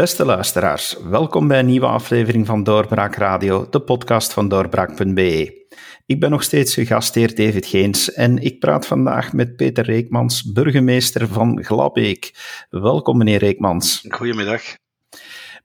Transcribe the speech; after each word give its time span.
Beste 0.00 0.24
luisteraars, 0.24 0.96
welkom 1.02 1.48
bij 1.48 1.58
een 1.58 1.66
nieuwe 1.66 1.86
aflevering 1.86 2.46
van 2.46 2.62
Doorbraak 2.62 3.14
Radio, 3.14 3.66
de 3.70 3.80
podcast 3.80 4.32
van 4.32 4.48
doorbraak.be. 4.48 5.66
Ik 6.06 6.20
ben 6.20 6.30
nog 6.30 6.42
steeds 6.42 6.76
uw 6.76 6.84
gastheer 6.84 7.34
David 7.34 7.66
Geens 7.66 8.12
en 8.12 8.38
ik 8.38 8.58
praat 8.58 8.86
vandaag 8.86 9.32
met 9.32 9.56
Peter 9.56 9.84
Reekmans, 9.84 10.52
burgemeester 10.52 11.28
van 11.28 11.64
Glabbeek. 11.64 12.34
Welkom 12.70 13.18
meneer 13.18 13.38
Reekmans. 13.38 14.04
Goedemiddag. 14.08 14.62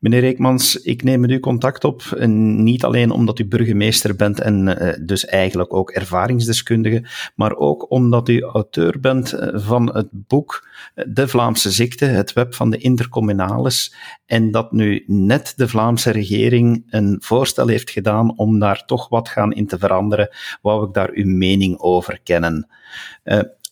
Meneer 0.05 0.21
Reekmans, 0.21 0.81
ik 0.81 1.03
neem 1.03 1.19
met 1.19 1.29
u 1.29 1.39
contact 1.39 1.83
op, 1.83 2.03
niet 2.27 2.83
alleen 2.83 3.11
omdat 3.11 3.39
u 3.39 3.45
burgemeester 3.45 4.15
bent 4.15 4.39
en 4.39 4.67
uh, 4.67 4.93
dus 5.01 5.25
eigenlijk 5.25 5.73
ook 5.73 5.89
ervaringsdeskundige, 5.89 7.05
maar 7.35 7.55
ook 7.55 7.91
omdat 7.91 8.29
u 8.29 8.41
auteur 8.41 8.99
bent 8.99 9.33
eh, 9.33 9.49
van 9.53 9.95
het 9.95 10.07
boek 10.11 10.67
eh, 10.95 11.05
De 11.07 11.27
Vlaamse 11.27 11.71
Ziekte, 11.71 12.05
het 12.05 12.33
web 12.33 12.53
van 12.53 12.69
de 12.69 12.77
intercommunales, 12.77 13.95
en 14.25 14.51
dat 14.51 14.71
nu 14.71 15.03
net 15.07 15.53
de 15.55 15.67
Vlaamse 15.67 16.11
regering 16.11 16.83
een 16.89 17.17
voorstel 17.21 17.67
heeft 17.67 17.89
gedaan 17.89 18.37
om 18.37 18.59
daar 18.59 18.85
toch 18.85 19.09
wat 19.09 19.29
gaan 19.29 19.53
in 19.53 19.67
te 19.67 19.77
veranderen, 19.77 20.29
wou 20.61 20.87
ik 20.87 20.93
daar 20.93 21.09
uw 21.13 21.27
mening 21.27 21.79
over 21.79 22.19
kennen. 22.23 22.67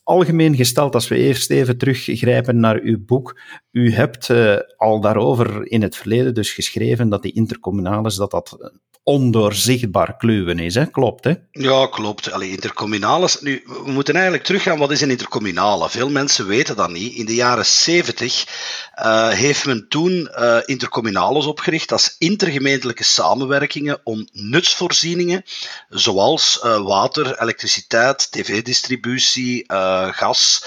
Algemeen 0.04 0.56
gesteld, 0.56 0.94
als 0.94 1.08
we 1.08 1.18
eerst 1.18 1.50
even 1.50 1.78
teruggrijpen 1.78 2.60
naar 2.60 2.80
uw 2.82 3.06
boek. 3.06 3.40
U 3.72 3.94
hebt 3.94 4.30
uh, 4.30 4.58
al 4.78 5.02
daarover 5.02 5.68
in 5.68 5.82
het 5.82 5.96
verleden 5.96 6.34
dus 6.34 6.52
geschreven 6.52 7.10
dat 7.10 7.22
die 7.22 7.34
intercommunales, 7.34 8.16
dat 8.16 8.32
dat 8.32 8.72
ondoorzichtbaar 9.04 10.18
kluwen 10.18 10.60
is. 10.60 10.76
Hè? 10.76 10.86
Klopt, 10.86 11.24
hè? 11.24 11.34
Ja, 11.52 11.88
klopt. 11.88 12.32
Allee, 12.32 12.50
intercommunales. 12.50 13.42
Nu, 13.42 13.64
we 13.66 13.92
moeten 13.92 14.14
eigenlijk 14.14 14.44
teruggaan. 14.44 14.78
Wat 14.78 14.92
is 14.92 15.02
een 15.02 15.10
intercommunale? 15.10 15.90
Veel 15.90 16.10
mensen 16.10 16.48
weten 16.48 16.76
dat 16.76 16.90
niet. 16.90 17.14
In 17.14 17.26
de 17.26 17.36
jaren 17.36 17.66
70 17.66 18.46
uh, 18.96 19.32
eh, 19.32 19.38
heeft 19.38 19.66
men 19.66 19.86
toen 19.90 20.30
uh, 20.40 20.58
intercommunales 20.66 21.46
opgericht 21.46 21.92
als 21.92 22.16
intergemeentelijke 22.18 23.04
samenwerkingen 23.04 24.00
om 24.04 24.28
nutsvoorzieningen, 24.32 25.44
zoals 25.90 26.62
uh, 26.64 26.82
water, 26.82 27.42
elektriciteit, 27.42 28.32
tv-distributie, 28.32 29.64
gas, 30.12 30.66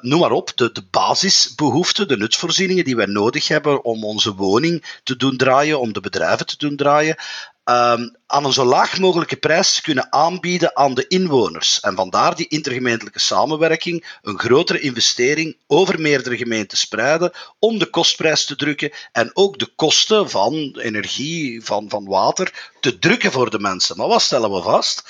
noem 0.00 0.20
maar 0.20 0.30
op, 0.30 0.52
de, 0.54 0.72
de 0.72 0.82
basisbehoeften, 0.90 2.08
de 2.08 2.16
nutsvoorzieningen 2.16 2.84
die 2.84 2.96
wij 2.96 3.06
nodig 3.06 3.48
hebben 3.48 3.84
om 3.84 4.04
onze 4.04 4.34
woning 4.34 4.98
te 5.02 5.16
doen 5.16 5.36
draaien, 5.36 5.80
om 5.80 5.92
de 5.92 6.00
bedrijven 6.00 6.46
te 6.46 6.56
doen 6.58 6.76
draaien, 6.76 7.16
um, 7.66 8.12
aan 8.26 8.44
een 8.44 8.52
zo 8.52 8.64
laag 8.64 8.98
mogelijke 8.98 9.36
prijs 9.36 9.80
kunnen 9.80 10.12
aanbieden 10.12 10.76
aan 10.76 10.94
de 10.94 11.06
inwoners. 11.06 11.80
En 11.80 11.96
vandaar 11.96 12.36
die 12.36 12.48
intergemeentelijke 12.48 13.20
samenwerking, 13.20 14.18
een 14.22 14.38
grotere 14.38 14.80
investering 14.80 15.56
over 15.66 16.00
meerdere 16.00 16.36
gemeenten 16.36 16.78
spreiden 16.78 17.32
om 17.58 17.78
de 17.78 17.90
kostprijs 17.90 18.44
te 18.44 18.56
drukken 18.56 18.92
en 19.12 19.30
ook 19.32 19.58
de 19.58 19.66
kosten 19.76 20.30
van 20.30 20.78
energie, 20.78 21.64
van, 21.64 21.88
van 21.88 22.04
water 22.04 22.70
te 22.80 22.98
drukken 22.98 23.32
voor 23.32 23.50
de 23.50 23.58
mensen. 23.58 23.96
Maar 23.96 24.08
wat 24.08 24.22
stellen 24.22 24.52
we 24.52 24.62
vast? 24.62 25.02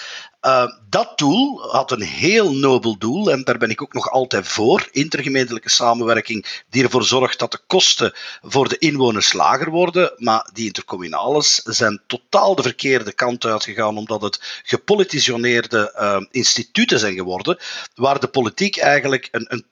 Uh, 0.47 0.67
dat 0.89 1.19
doel 1.19 1.70
had 1.70 1.91
een 1.91 2.03
heel 2.03 2.55
nobel 2.55 2.98
doel 2.98 3.31
en 3.31 3.44
daar 3.44 3.59
ben 3.59 3.70
ik 3.70 3.83
ook 3.83 3.92
nog 3.92 4.11
altijd 4.11 4.48
voor. 4.48 4.89
Intergemeentelijke 4.91 5.70
samenwerking 5.70 6.64
die 6.70 6.83
ervoor 6.83 7.05
zorgt 7.05 7.39
dat 7.39 7.53
de 7.53 7.61
kosten 7.67 8.14
voor 8.42 8.69
de 8.69 8.78
inwoners 8.78 9.33
lager 9.33 9.70
worden. 9.70 10.12
Maar 10.17 10.50
die 10.53 10.67
intercommunales 10.67 11.55
zijn 11.55 12.03
totaal 12.06 12.55
de 12.55 12.62
verkeerde 12.62 13.06
kant 13.12 13.45
uitgegaan 13.45 13.97
omdat 13.97 14.23
het 14.23 14.62
gepolitisioneerde 14.62 15.95
uh, 15.99 16.27
instituten 16.31 16.99
zijn 16.99 17.15
geworden. 17.15 17.59
Waar 17.94 18.21
de 18.21 18.28
politiek 18.28 18.77
eigenlijk 18.77 19.28
een, 19.31 19.47
een 19.49 19.65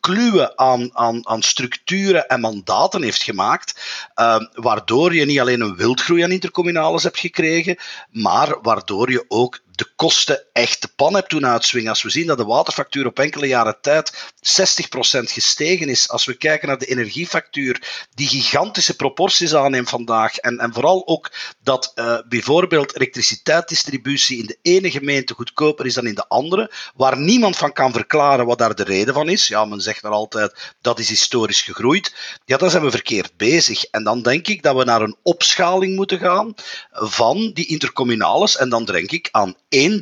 aan, 0.57 0.91
aan, 0.97 1.29
aan 1.29 1.43
structuren 1.43 2.27
en 2.27 2.41
mandaten 2.41 3.03
heeft 3.03 3.23
gemaakt. 3.23 3.81
Uh, 4.17 4.41
waardoor 4.53 5.15
je 5.15 5.25
niet 5.25 5.41
alleen 5.41 5.61
een 5.61 5.77
wildgroei 5.77 6.23
aan 6.23 6.31
intercommunales 6.31 7.03
hebt 7.03 7.19
gekregen, 7.19 7.77
maar 8.11 8.59
waardoor 8.63 9.11
je 9.11 9.25
ook 9.29 9.63
de 9.75 9.93
kosten 9.97 10.45
echt 10.53 10.83
de 10.83 10.89
pan 10.97 11.15
hebt 11.15 11.31
doen 11.31 11.47
uitswingen. 11.47 11.91
Als 11.91 12.03
we 12.03 12.11
zien 12.11 12.27
dat 12.27 12.39
de 12.39 12.45
waterfactuur 12.45 13.07
op 13.07 13.19
enkele 13.19 13.47
jaren 13.47 13.81
tijd 13.81 14.33
60% 14.37 14.89
gestegen 15.23 15.89
is, 15.89 16.09
als 16.09 16.25
we 16.25 16.35
kijken 16.35 16.69
naar 16.69 16.79
de 16.79 16.87
energiefactuur, 16.87 18.07
die 18.15 18.29
gigantische 18.29 18.97
proporties 18.97 19.55
aanneemt 19.55 19.89
vandaag, 19.89 20.37
en, 20.37 20.59
en 20.59 20.73
vooral 20.73 21.07
ook 21.07 21.31
dat 21.63 21.93
uh, 21.95 22.19
bijvoorbeeld 22.29 22.95
elektriciteitsdistributie 22.95 24.39
in 24.39 24.47
de 24.47 24.59
ene 24.63 24.91
gemeente 24.91 25.35
goedkoper 25.35 25.87
is 25.87 25.95
dan 25.95 26.07
in 26.07 26.15
de 26.15 26.29
andere, 26.29 26.71
waar 26.95 27.19
niemand 27.19 27.57
van 27.57 27.73
kan 27.73 27.93
verklaren 27.93 28.47
wat 28.47 28.59
daar 28.59 28.75
de 28.75 28.85
reden 28.85 29.15
van 29.15 29.29
is. 29.29 29.49
Ja, 29.49 29.65
men 29.65 29.81
zegt 29.81 30.05
er 30.05 30.11
altijd 30.11 30.73
dat 30.81 30.99
is 30.99 31.09
historisch 31.09 31.63
gegroeid. 31.63 32.15
Ja, 32.45 32.57
dan 32.57 32.71
zijn 32.71 32.83
we 32.83 32.91
verkeerd 32.91 33.37
bezig. 33.37 33.85
En 33.85 34.05
dan 34.05 34.23
denk 34.23 34.49
ik 34.49 34.63
dat 34.63 34.77
we 34.77 34.85
naar 34.85 35.01
een 35.01 35.17
opschaling 35.23 35.97
moeten 35.97 36.19
gaan 36.19 36.55
van 36.91 37.51
die 37.53 37.67
intercommunales. 37.67 38.57
En 38.57 38.69
dan 38.69 38.85
denk 38.85 39.11
ik 39.11 39.29
aan 39.31 39.57
één 39.69 40.01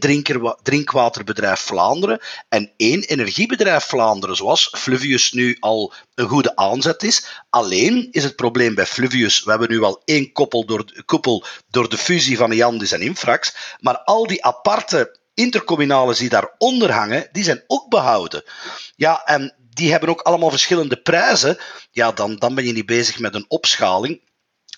drinkwaterbedrijf 0.63 1.61
Vlaanderen 1.61 2.21
en 2.49 2.73
één 2.77 3.03
energiebedrijf 3.03 3.85
Vlaanderen, 3.85 4.37
zoals 4.37 4.75
Fluvius 4.77 5.33
nu 5.33 5.57
al 5.61 5.93
een 6.15 6.29
goede 6.29 6.57
aanzet 6.57 7.03
is. 7.03 7.27
Alleen 7.51 8.09
is 8.11 8.25
het 8.25 8.37
probleem 8.37 8.75
bij 8.75 8.87
Fluvius, 8.87 9.45
we 9.45 9.51
hebben 9.51 9.71
nu 9.71 9.83
al 9.83 10.03
één 10.05 10.33
koppel 10.33 10.67
door, 10.67 11.05
door 11.71 11.89
de 11.89 11.99
fusie 11.99 12.37
van 12.37 12.53
Iandis 12.53 12.93
en 12.93 13.01
Infrax, 13.01 13.55
maar 13.81 13.99
al 13.99 14.27
die 14.27 14.45
aparte 14.45 15.21
intercommunales 15.35 16.19
die 16.19 16.29
daaronder 16.29 16.93
hangen, 16.93 17.29
die 17.33 17.45
zijn 17.45 17.65
ook 17.67 17.89
behouden. 17.89 18.45
Ja, 18.97 19.25
en 19.25 19.55
die 19.75 19.91
hebben 19.91 20.09
ook 20.09 20.21
allemaal 20.21 20.51
verschillende 20.51 20.97
prijzen. 20.97 21.59
Ja, 21.91 22.13
dan, 22.13 22.37
dan 22.37 22.55
ben 22.55 22.67
je 22.67 22.73
niet 22.73 22.87
bezig 22.87 23.19
met 23.19 23.35
een 23.35 23.45
opschaling. 23.49 24.21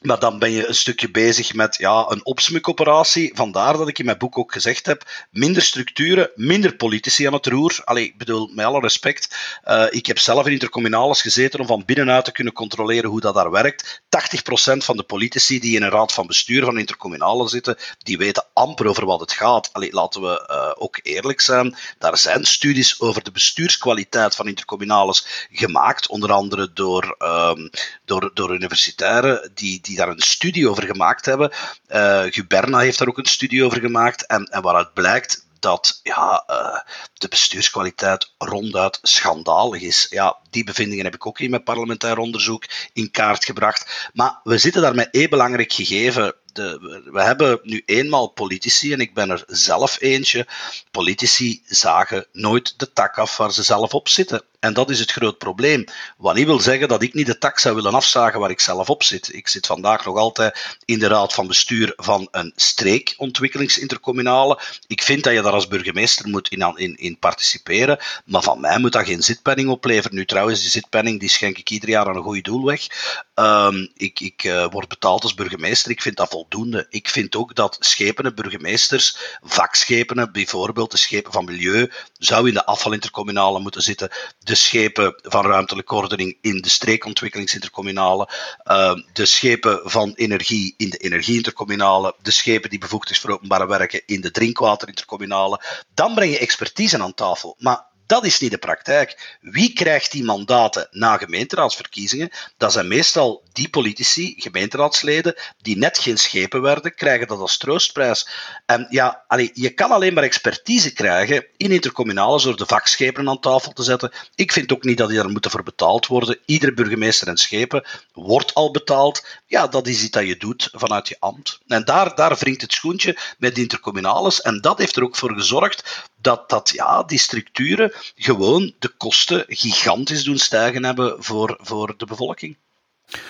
Maar 0.06 0.19
dan 0.19 0.38
ben 0.38 0.50
je 0.50 0.69
een 0.69 0.75
stukje 0.75 1.10
bezig 1.10 1.54
met 1.54 1.76
ja, 1.76 2.06
een 2.09 2.25
opsmukoperatie. 2.25 3.31
Vandaar 3.34 3.76
dat 3.76 3.88
ik 3.88 3.98
in 3.98 4.04
mijn 4.04 4.19
boek 4.19 4.38
ook 4.38 4.53
gezegd 4.53 4.87
heb: 4.87 5.26
minder 5.31 5.62
structuren, 5.62 6.31
minder 6.34 6.76
politici 6.76 7.26
aan 7.26 7.32
het 7.32 7.47
roer. 7.47 7.81
Allee, 7.84 8.04
ik 8.04 8.19
bedoel, 8.19 8.50
met 8.54 8.65
alle 8.65 8.81
respect. 8.81 9.37
Uh, 9.65 9.87
ik 9.91 10.06
heb 10.06 10.19
zelf 10.19 10.47
in 10.47 10.53
intercommunales 10.53 11.20
gezeten 11.20 11.60
om 11.60 11.66
van 11.66 11.82
binnenuit 11.87 12.25
te 12.25 12.32
kunnen 12.32 12.53
controleren 12.53 13.10
hoe 13.10 13.20
dat 13.20 13.34
daar 13.34 13.50
werkt. 13.50 14.03
80% 14.03 14.76
van 14.76 14.97
de 14.97 15.03
politici 15.03 15.60
die 15.60 15.76
in 15.76 15.82
een 15.82 15.91
raad 15.91 16.12
van 16.12 16.26
bestuur 16.26 16.65
van 16.65 16.78
intercommunalen 16.78 17.48
zitten, 17.48 17.76
die 17.98 18.19
weten 18.19 18.47
amper 18.53 18.86
over 18.86 19.06
wat 19.06 19.21
het 19.21 19.32
gaat. 19.32 19.72
Allee, 19.72 19.92
laten 19.92 20.22
we 20.22 20.48
uh, 20.50 20.82
ook 20.82 21.00
eerlijk 21.03 21.41
zijn. 21.41 21.76
Daar 21.98 22.19
zijn 22.19 22.44
studies 22.44 23.00
over 23.00 23.25
de 23.25 23.31
bestuurskwaliteit 23.31 24.34
van 24.34 24.48
intercommunales 24.48 25.47
gemaakt, 25.50 26.09
onder 26.09 26.32
andere 26.32 26.72
door, 26.72 27.16
um, 27.19 27.71
door, 28.04 28.31
door 28.34 28.54
universitairen 28.54 29.50
die, 29.54 29.81
die 29.81 29.94
die 29.94 30.05
daar 30.05 30.15
een 30.15 30.21
studie 30.21 30.69
over 30.69 30.82
gemaakt 30.82 31.25
hebben. 31.25 31.53
Uh, 31.88 32.22
Guberna 32.22 32.78
heeft 32.78 32.99
daar 32.99 33.09
ook 33.09 33.19
een 33.19 33.25
studie 33.25 33.65
over 33.65 33.81
gemaakt. 33.81 34.27
En, 34.27 34.44
en 34.44 34.62
waaruit 34.62 34.94
blijkt 34.94 35.47
dat 35.60 36.00
ja, 36.03 36.44
uh, 36.50 36.81
de 37.15 37.28
bestuurskwaliteit 37.28 38.33
ronduit 38.38 38.99
schandalig 39.03 39.83
is. 39.83 40.06
Ja, 40.10 40.37
die 40.50 40.65
bevindingen 40.65 41.04
heb 41.04 41.15
ik 41.15 41.27
ook 41.27 41.41
in 41.41 41.50
mijn 41.50 41.62
parlementair 41.62 42.19
onderzoek 42.19 42.65
in 42.93 43.10
kaart 43.10 43.44
gebracht. 43.44 44.10
Maar 44.12 44.41
we 44.43 44.59
zitten 44.59 44.83
daar 44.83 44.94
met 44.94 45.09
één 45.10 45.31
belangrijk 45.31 45.72
gegeven. 45.72 46.34
De, 46.54 47.03
we 47.12 47.22
hebben 47.22 47.60
nu 47.62 47.82
eenmaal 47.87 48.26
politici, 48.26 48.92
en 48.92 49.00
ik 49.00 49.15
ben 49.15 49.31
er 49.31 49.44
zelf 49.47 50.00
eentje. 50.00 50.47
Politici 50.91 51.62
zagen 51.66 52.26
nooit 52.32 52.75
de 52.76 52.92
tak 52.92 53.19
af 53.19 53.37
waar 53.37 53.53
ze 53.53 53.62
zelf 53.62 53.94
op 53.94 54.09
zitten. 54.09 54.44
En 54.65 54.72
dat 54.72 54.91
is 54.91 54.98
het 54.98 55.12
groot 55.12 55.38
probleem. 55.38 55.84
Wat 56.16 56.34
niet 56.34 56.47
wil 56.47 56.60
zeggen 56.60 56.88
dat 56.88 57.03
ik 57.03 57.15
niet 57.15 57.26
de 57.26 57.38
tak 57.38 57.59
zou 57.59 57.75
willen 57.75 57.94
afzagen 57.94 58.41
waar 58.41 58.50
ik 58.50 58.60
zelf 58.60 58.91
op 58.91 59.03
zit. 59.03 59.34
Ik 59.34 59.48
zit 59.48 59.66
vandaag 59.66 60.04
nog 60.04 60.16
altijd 60.16 60.77
in 60.84 60.98
de 60.98 61.06
raad 61.06 61.34
van 61.34 61.47
bestuur 61.47 61.92
van 61.97 62.28
een 62.30 62.53
streekontwikkelingsintercommunale. 62.56 64.60
Ik 64.86 65.03
vind 65.03 65.24
dat 65.24 65.33
je 65.33 65.42
daar 65.42 65.53
als 65.53 65.68
burgemeester 65.68 66.28
moet 66.28 66.48
in, 66.48 66.97
in, 66.97 67.18
participeren. 67.18 67.98
Maar 68.24 68.42
van 68.42 68.60
mij 68.60 68.78
moet 68.78 68.92
dat 68.92 69.06
geen 69.06 69.22
zitpenning 69.22 69.68
opleveren. 69.68 70.16
Nu 70.16 70.24
trouwens, 70.24 70.60
die 70.60 70.71
zitpenning 70.71 71.21
die 71.21 71.28
schenk 71.28 71.59
ik 71.59 71.71
ieder 71.71 71.89
jaar 71.89 72.09
aan 72.09 72.16
een 72.16 72.22
goed 72.22 72.45
doel 72.45 72.65
weg. 72.65 72.86
Um, 73.34 73.91
ik 73.97 74.21
ik 74.21 74.45
uh, 74.45 74.66
word 74.71 74.89
betaald 74.89 75.22
als 75.22 75.34
burgemeester. 75.34 75.91
Ik 75.91 76.03
vind 76.03 76.16
dat 76.16 76.28
voldoende. 76.28 76.43
Ik 76.88 77.08
vind 77.08 77.36
ook 77.36 77.54
dat 77.54 77.76
schepenen, 77.80 78.34
burgemeesters, 78.34 79.16
vakschepenen, 79.42 80.32
bijvoorbeeld 80.32 80.91
de 80.91 80.96
schepen 80.96 81.32
van 81.32 81.44
milieu, 81.44 81.91
zou 82.18 82.48
in 82.48 82.54
de 82.54 82.66
afvalintercommunale 82.66 83.60
moeten 83.60 83.82
zitten. 83.82 84.10
De 84.38 84.54
schepen 84.54 85.20
van 85.22 85.46
ruimtelijke 85.46 85.94
ordening 85.94 86.38
in 86.41 86.60
de 86.60 86.68
streekontwikkelingsintercommunale, 86.68 88.28
uh, 88.64 88.94
de 89.12 89.24
schepen 89.24 89.80
van 89.84 90.12
energie 90.14 90.74
in 90.76 90.91
de 90.91 90.98
energieintercommunale, 90.98 92.14
de 92.22 92.30
schepen 92.30 92.70
die 92.70 92.78
bevoegd 92.78 93.10
is 93.10 93.18
voor 93.18 93.30
openbare 93.30 93.66
werken 93.66 94.02
in 94.06 94.20
de 94.20 94.30
drinkwaterintercommunale. 94.30 95.60
Dan 95.94 96.14
breng 96.14 96.32
je 96.32 96.38
expertise 96.38 97.02
aan 97.02 97.14
tafel. 97.14 97.56
Maar 97.58 97.92
Dat 98.06 98.24
is 98.24 98.41
niet 98.41 98.51
de 98.51 98.59
praktijk. 98.59 99.39
Wie 99.41 99.72
krijgt 99.72 100.12
die 100.12 100.24
mandaten 100.24 100.89
na 100.91 101.16
gemeenteraadsverkiezingen? 101.16 102.30
Dat 102.56 102.72
zijn 102.72 102.89
meestal 102.89 103.42
die 103.53 103.68
politici, 103.68 104.34
gemeenteraadsleden, 104.36 105.34
die 105.62 105.77
net 105.77 105.98
geen 105.98 106.18
schepen 106.18 106.62
werden, 106.62 106.95
krijgen 106.95 107.27
dat 107.27 107.39
als 107.39 107.56
troostprijs. 107.56 108.28
En 108.66 108.86
ja, 108.91 109.24
allee, 109.27 109.51
je 109.54 109.71
kan 109.71 109.91
alleen 109.91 110.15
maar 110.15 110.22
expertise 110.22 110.92
krijgen 110.92 111.47
in 111.56 111.71
intercommunales 111.71 112.42
door 112.42 112.56
de 112.56 112.66
vakschepen 112.66 113.28
aan 113.28 113.41
tafel 113.41 113.72
te 113.72 113.83
zetten. 113.83 114.12
Ik 114.34 114.53
vind 114.53 114.72
ook 114.72 114.84
niet 114.84 114.98
dat 114.98 115.09
die 115.09 115.18
daar 115.18 115.30
moeten 115.30 115.51
voor 115.51 115.62
betaald 115.62 116.06
worden. 116.06 116.39
Iedere 116.45 116.74
burgemeester 116.74 117.28
en 117.28 117.36
schepen 117.36 117.86
wordt 118.12 118.54
al 118.54 118.71
betaald. 118.71 119.27
Ja, 119.47 119.66
dat 119.66 119.86
is 119.86 120.03
iets 120.03 120.10
dat 120.10 120.27
je 120.27 120.36
doet 120.36 120.68
vanuit 120.72 121.09
je 121.09 121.16
ambt. 121.18 121.59
En 121.66 121.84
daar, 121.84 122.15
daar 122.15 122.36
wringt 122.39 122.62
het 122.62 122.72
schoentje 122.72 123.18
met 123.39 123.59
intercommunales. 123.59 124.41
En 124.41 124.60
dat 124.60 124.78
heeft 124.78 124.97
er 124.97 125.03
ook 125.03 125.16
voor 125.16 125.34
gezorgd 125.34 126.09
dat, 126.24 126.48
dat 126.48 126.71
ja, 126.74 127.03
die 127.03 127.18
structuren 127.18 127.92
gewoon 128.15 128.74
de 128.78 128.88
kosten 128.88 129.44
gigantisch 129.48 130.24
doen 130.24 130.38
stijgen 130.38 130.84
hebben 130.84 131.24
voor, 131.24 131.59
voor 131.60 131.94
de 131.97 132.06
bevolking. 132.06 132.56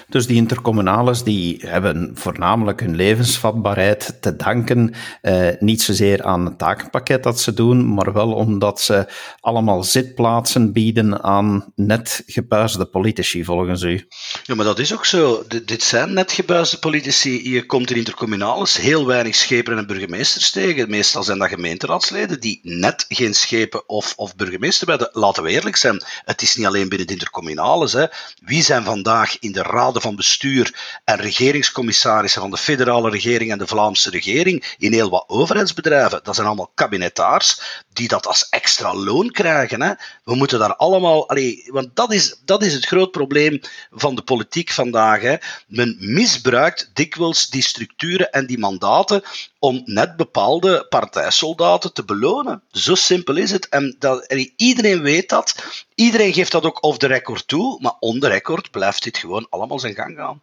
Dus 0.09 0.26
die 0.26 0.37
intercommunales 0.37 1.23
die 1.23 1.59
hebben 1.67 2.11
voornamelijk 2.15 2.81
hun 2.81 2.97
levensvatbaarheid 2.97 4.17
te 4.21 4.37
danken, 4.37 4.94
eh, 5.21 5.49
niet 5.59 5.82
zozeer 5.82 6.23
aan 6.23 6.44
het 6.44 6.59
takenpakket 6.59 7.23
dat 7.23 7.41
ze 7.41 7.55
doen, 7.55 7.94
maar 7.94 8.12
wel 8.12 8.32
omdat 8.32 8.81
ze 8.81 9.06
allemaal 9.41 9.82
zitplaatsen 9.82 10.73
bieden 10.73 11.23
aan 11.23 11.73
net 11.75 12.23
gebuisde 12.26 12.85
politici, 12.85 13.44
volgens 13.44 13.82
u. 13.82 14.06
Ja, 14.44 14.55
maar 14.55 14.65
dat 14.65 14.79
is 14.79 14.94
ook 14.94 15.05
zo. 15.05 15.44
Dit 15.65 15.82
zijn 15.82 16.12
net 16.12 16.32
gebuisde 16.32 16.79
politici. 16.79 17.50
Je 17.50 17.67
komt 17.67 17.91
in 17.91 17.97
intercommunales 17.97 18.76
heel 18.76 19.06
weinig 19.06 19.35
schepen 19.35 19.79
en 19.79 19.87
burgemeesters 19.87 20.50
tegen. 20.50 20.91
Meestal 20.91 21.23
zijn 21.23 21.38
dat 21.38 21.49
gemeenteraadsleden 21.49 22.41
die 22.41 22.61
net 22.62 23.05
geen 23.09 23.35
schepen 23.35 23.88
of, 23.88 24.12
of 24.17 24.37
burgemeester 24.37 24.87
werden. 24.87 25.09
Laten 25.12 25.43
we 25.43 25.50
eerlijk 25.50 25.76
zijn, 25.76 26.03
het 26.25 26.43
is 26.43 26.56
niet 26.56 26.67
alleen 26.67 26.88
binnen 26.88 27.06
de 27.06 27.12
intercommunales. 27.12 27.93
Hè. 27.93 28.05
Wie 28.43 28.62
zijn 28.62 28.85
vandaag 28.85 29.38
in 29.38 29.53
de 29.53 29.62
raden 29.64 30.02
van 30.02 30.16
bestuur 30.16 30.99
en 31.05 31.16
regeringscommissarissen 31.16 32.40
van 32.40 32.50
de 32.50 32.56
federale 32.56 33.11
regering 33.11 33.50
en 33.50 33.58
de 33.58 33.66
Vlaamse 33.66 34.11
regering 34.11 34.75
in 34.78 34.93
heel 34.93 35.11
wat 35.11 35.25
overheidsbedrijven. 35.26 36.20
Dat 36.22 36.34
zijn 36.34 36.46
allemaal 36.46 36.72
kabinetaars 36.75 37.82
die 37.93 38.08
dat 38.08 38.26
als 38.26 38.49
extra 38.49 38.94
loon 38.94 39.31
krijgen. 39.31 39.82
Hè. 39.82 39.93
We 40.25 40.34
moeten 40.34 40.58
daar 40.58 40.76
allemaal. 40.76 41.31
Want 41.66 41.88
dat 41.94 42.12
is, 42.12 42.40
dat 42.44 42.62
is 42.62 42.75
het 42.75 42.87
groot 42.87 43.11
probleem 43.11 43.61
van 43.90 44.14
de 44.14 44.22
politiek 44.22 44.70
vandaag. 44.70 45.20
Hè. 45.20 45.37
Men 45.66 45.96
misbruikt 45.99 46.90
dikwijls 46.94 47.46
die 47.46 47.62
structuren 47.62 48.32
en 48.32 48.46
die 48.46 48.58
mandaten 48.58 49.22
om 49.64 49.82
net 49.84 50.16
bepaalde 50.16 50.87
partijsoldaten 50.88 51.93
te 51.93 52.05
belonen. 52.05 52.62
Zo 52.70 52.94
simpel 52.94 53.37
is 53.37 53.50
het. 53.50 53.69
En 53.69 53.96
dat, 53.99 54.34
iedereen 54.56 55.02
weet 55.02 55.28
dat. 55.28 55.55
Iedereen 55.94 56.32
geeft 56.32 56.52
dat 56.52 56.64
ook 56.64 56.82
off 56.82 56.99
the 56.99 57.06
record 57.06 57.49
toe, 57.49 57.78
maar 57.81 57.96
on 58.00 58.20
the 58.20 58.28
record 58.28 58.70
blijft 58.70 59.02
dit 59.02 59.19
gewoon 59.19 59.46
allemaal 59.50 59.78
zijn 59.78 59.94
gang 59.94 60.16
gaan. 60.16 60.43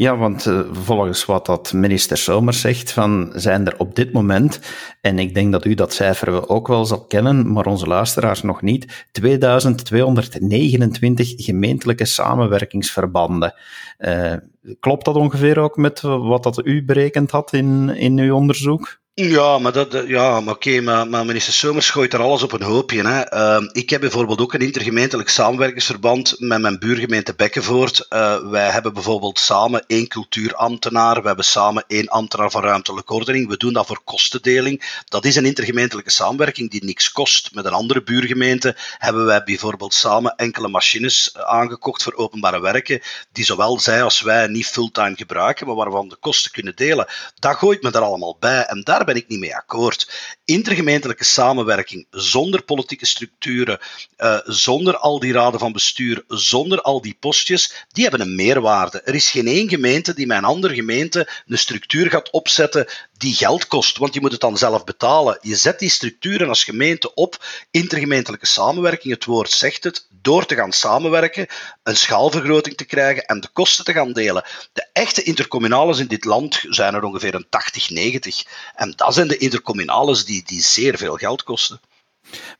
Ja, 0.00 0.16
want 0.16 0.46
uh, 0.46 0.60
volgens 0.72 1.24
wat 1.24 1.46
dat 1.46 1.72
minister 1.72 2.18
Somers 2.18 2.60
zegt, 2.60 2.92
van 2.92 3.32
zijn 3.34 3.66
er 3.66 3.78
op 3.78 3.94
dit 3.94 4.12
moment, 4.12 4.60
en 5.00 5.18
ik 5.18 5.34
denk 5.34 5.52
dat 5.52 5.64
u 5.64 5.74
dat 5.74 5.92
cijfer 5.92 6.48
ook 6.48 6.66
wel 6.66 6.84
zal 6.84 7.04
kennen, 7.04 7.52
maar 7.52 7.66
onze 7.66 7.86
luisteraars 7.86 8.42
nog 8.42 8.62
niet, 8.62 9.06
2229 9.12 11.32
gemeentelijke 11.36 12.04
samenwerkingsverbanden. 12.04 13.54
Uh, 13.98 14.34
klopt 14.80 15.04
dat 15.04 15.16
ongeveer 15.16 15.58
ook 15.58 15.76
met 15.76 16.00
wat 16.00 16.42
dat 16.42 16.66
u 16.66 16.84
berekend 16.84 17.30
had 17.30 17.52
in, 17.52 17.88
in 17.88 18.18
uw 18.18 18.34
onderzoek? 18.34 19.00
Ja, 19.20 19.58
maar, 19.58 19.72
dat, 19.72 20.04
ja, 20.06 20.40
maar 20.40 20.54
oké, 20.54 20.80
maar, 20.80 21.08
maar, 21.08 21.26
minister 21.26 21.52
Somers 21.52 21.90
gooit 21.90 22.12
er 22.12 22.20
alles 22.20 22.42
op 22.42 22.52
een 22.52 22.62
hoopje. 22.62 23.06
Hè. 23.06 23.34
Uh, 23.34 23.68
ik 23.72 23.90
heb 23.90 24.00
bijvoorbeeld 24.00 24.40
ook 24.40 24.52
een 24.54 24.60
intergemeentelijk 24.60 25.28
samenwerkingsverband 25.28 26.34
met 26.38 26.60
mijn 26.60 26.78
buurgemeente 26.78 27.34
Bekkenvoort. 27.34 28.06
Uh, 28.10 28.50
wij 28.50 28.70
hebben 28.70 28.92
bijvoorbeeld 28.92 29.38
samen 29.38 29.84
één 29.86 30.08
cultuurambtenaar, 30.08 31.20
we 31.20 31.26
hebben 31.26 31.44
samen 31.44 31.84
één 31.86 32.08
ambtenaar 32.08 32.50
van 32.50 32.62
ruimtelijke 32.62 33.14
ordening. 33.14 33.48
We 33.48 33.56
doen 33.56 33.72
dat 33.72 33.86
voor 33.86 34.00
kostendeling. 34.04 35.02
Dat 35.04 35.24
is 35.24 35.36
een 35.36 35.44
intergemeentelijke 35.44 36.10
samenwerking 36.10 36.70
die 36.70 36.84
niks 36.84 37.12
kost. 37.12 37.54
Met 37.54 37.64
een 37.64 37.72
andere 37.72 38.02
buurgemeente 38.02 38.76
hebben 38.98 39.24
wij 39.24 39.42
bijvoorbeeld 39.42 39.94
samen 39.94 40.34
enkele 40.36 40.68
machines 40.68 41.32
eh, 41.32 41.42
aangekocht 41.42 42.02
voor 42.02 42.14
openbare 42.14 42.60
werken, 42.60 43.00
die 43.32 43.44
zowel 43.44 43.80
zij 43.80 44.02
als 44.02 44.20
wij 44.20 44.46
niet 44.46 44.66
fulltime 44.66 45.16
gebruiken, 45.16 45.66
maar 45.66 45.76
waarvan 45.76 46.08
de 46.08 46.16
kosten 46.16 46.50
kunnen 46.50 46.76
delen. 46.76 47.06
Dat 47.38 47.56
gooit 47.56 47.82
me 47.82 47.90
er 47.90 48.00
allemaal 48.00 48.36
bij. 48.40 48.64
En 48.64 48.80
daar 48.84 49.06
ben 49.08 49.16
ik 49.16 49.28
niet 49.28 49.38
mee 49.38 49.56
akkoord. 49.56 50.10
Intergemeentelijke 50.44 51.24
samenwerking 51.24 52.06
zonder 52.10 52.62
politieke 52.62 53.06
structuren, 53.06 53.78
uh, 54.18 54.38
zonder 54.44 54.96
al 54.96 55.18
die 55.18 55.32
raden 55.32 55.60
van 55.60 55.72
bestuur, 55.72 56.24
zonder 56.28 56.80
al 56.80 57.00
die 57.00 57.16
postjes, 57.20 57.86
die 57.92 58.02
hebben 58.02 58.20
een 58.20 58.34
meerwaarde. 58.34 59.00
Er 59.00 59.14
is 59.14 59.30
geen 59.30 59.46
één 59.46 59.68
gemeente 59.68 60.14
die 60.14 60.26
met 60.26 60.38
een 60.38 60.44
andere 60.44 60.74
gemeente 60.74 61.28
een 61.46 61.58
structuur 61.58 62.10
gaat 62.10 62.30
opzetten 62.30 62.86
die 63.18 63.34
geld 63.34 63.66
kost, 63.66 63.98
want 63.98 64.14
je 64.14 64.20
moet 64.20 64.32
het 64.32 64.40
dan 64.40 64.58
zelf 64.58 64.84
betalen. 64.84 65.38
Je 65.42 65.56
zet 65.56 65.78
die 65.78 65.90
structuren 65.90 66.48
als 66.48 66.64
gemeente 66.64 67.14
op, 67.14 67.44
intergemeentelijke 67.70 68.46
samenwerking, 68.46 69.14
het 69.14 69.24
woord 69.24 69.50
zegt 69.50 69.84
het, 69.84 70.06
door 70.10 70.46
te 70.46 70.54
gaan 70.54 70.72
samenwerken, 70.72 71.46
een 71.82 71.96
schaalvergroting 71.96 72.76
te 72.76 72.84
krijgen 72.84 73.24
en 73.24 73.40
de 73.40 73.48
kosten 73.52 73.84
te 73.84 73.92
gaan 73.92 74.12
delen. 74.12 74.44
De 74.72 74.86
echte 74.92 75.22
intercommunales 75.22 75.98
in 75.98 76.06
dit 76.06 76.24
land 76.24 76.64
zijn 76.68 76.94
er 76.94 77.04
ongeveer 77.04 77.34
een 77.34 77.46
80, 77.48 77.90
90. 77.90 78.44
En 78.74 78.87
dat 78.96 79.14
zijn 79.14 79.28
de 79.28 79.36
intercommunales 79.36 80.24
die, 80.24 80.42
die 80.46 80.60
zeer 80.60 80.98
veel 80.98 81.14
geld 81.14 81.42
kosten. 81.42 81.80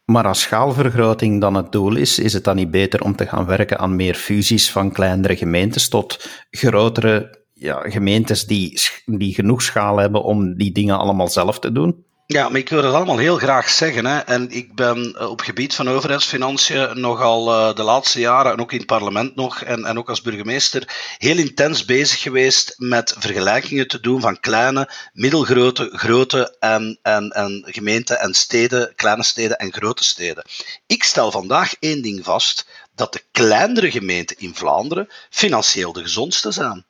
Maar 0.05 0.27
als 0.27 0.41
schaalvergroting 0.41 1.41
dan 1.41 1.55
het 1.55 1.73
doel 1.73 1.97
is, 1.97 2.19
is 2.19 2.33
het 2.33 2.45
dan 2.45 2.57
niet 2.57 2.71
beter 2.71 3.03
om 3.03 3.17
te 3.17 3.27
gaan 3.27 3.47
werken 3.47 3.79
aan 3.79 3.97
meer 3.97 4.15
fusies 4.15 4.71
van 4.71 4.93
kleinere 4.93 5.37
gemeentes 5.37 5.89
tot 5.89 6.29
grotere 6.51 7.39
ja, 7.53 7.91
gemeentes 7.91 8.47
die, 8.47 8.81
die 9.05 9.35
genoeg 9.35 9.63
schaal 9.63 9.97
hebben 9.97 10.23
om 10.23 10.57
die 10.57 10.73
dingen 10.73 10.99
allemaal 10.99 11.29
zelf 11.29 11.59
te 11.59 11.73
doen? 11.73 12.05
Ja, 12.31 12.49
maar 12.49 12.61
ik 12.61 12.69
wil 12.69 12.83
dat 12.83 12.95
allemaal 12.95 13.19
heel 13.19 13.37
graag 13.37 13.69
zeggen. 13.69 14.07
Hè. 14.07 14.19
En 14.19 14.51
ik 14.51 14.75
ben 14.75 15.15
eh, 15.19 15.31
op 15.31 15.41
gebied 15.41 15.75
van 15.75 15.89
overheidsfinanciën 15.89 17.01
nogal 17.01 17.49
uh, 17.49 17.75
de 17.75 17.83
laatste 17.83 18.21
jaren, 18.21 18.53
en 18.53 18.61
ook 18.61 18.73
in 18.73 18.79
het 18.79 18.87
parlement 18.87 19.35
nog, 19.37 19.63
en, 19.63 19.85
en 19.85 19.99
ook 19.99 20.09
als 20.09 20.23
burgemeester, 20.23 21.15
heel 21.19 21.37
intens 21.37 21.85
bezig 21.85 22.21
geweest 22.21 22.75
met 22.77 23.15
vergelijkingen 23.19 23.89
te 23.89 24.01
doen 24.01 24.21
van 24.21 24.41
kleine, 24.41 24.91
middelgrote, 25.13 25.91
grote 25.93 26.57
en, 26.59 26.99
en, 27.03 27.31
en 27.31 27.65
gemeenten 27.67 28.21
en 28.21 28.35
steden, 28.35 28.93
kleine 28.97 29.25
steden 29.25 29.59
en 29.59 29.73
grote 29.73 30.05
steden. 30.05 30.45
Ik 30.87 31.05
stel 31.05 31.31
vandaag 31.31 31.75
één 31.81 32.03
ding 32.03 32.25
vast, 32.25 32.67
dat 32.95 33.13
de 33.13 33.23
kleinere 33.33 33.91
gemeenten 33.91 34.39
in 34.39 34.55
Vlaanderen 34.55 35.09
financieel 35.31 35.93
de 35.93 36.03
gezondste 36.03 36.51
zijn. 36.51 36.85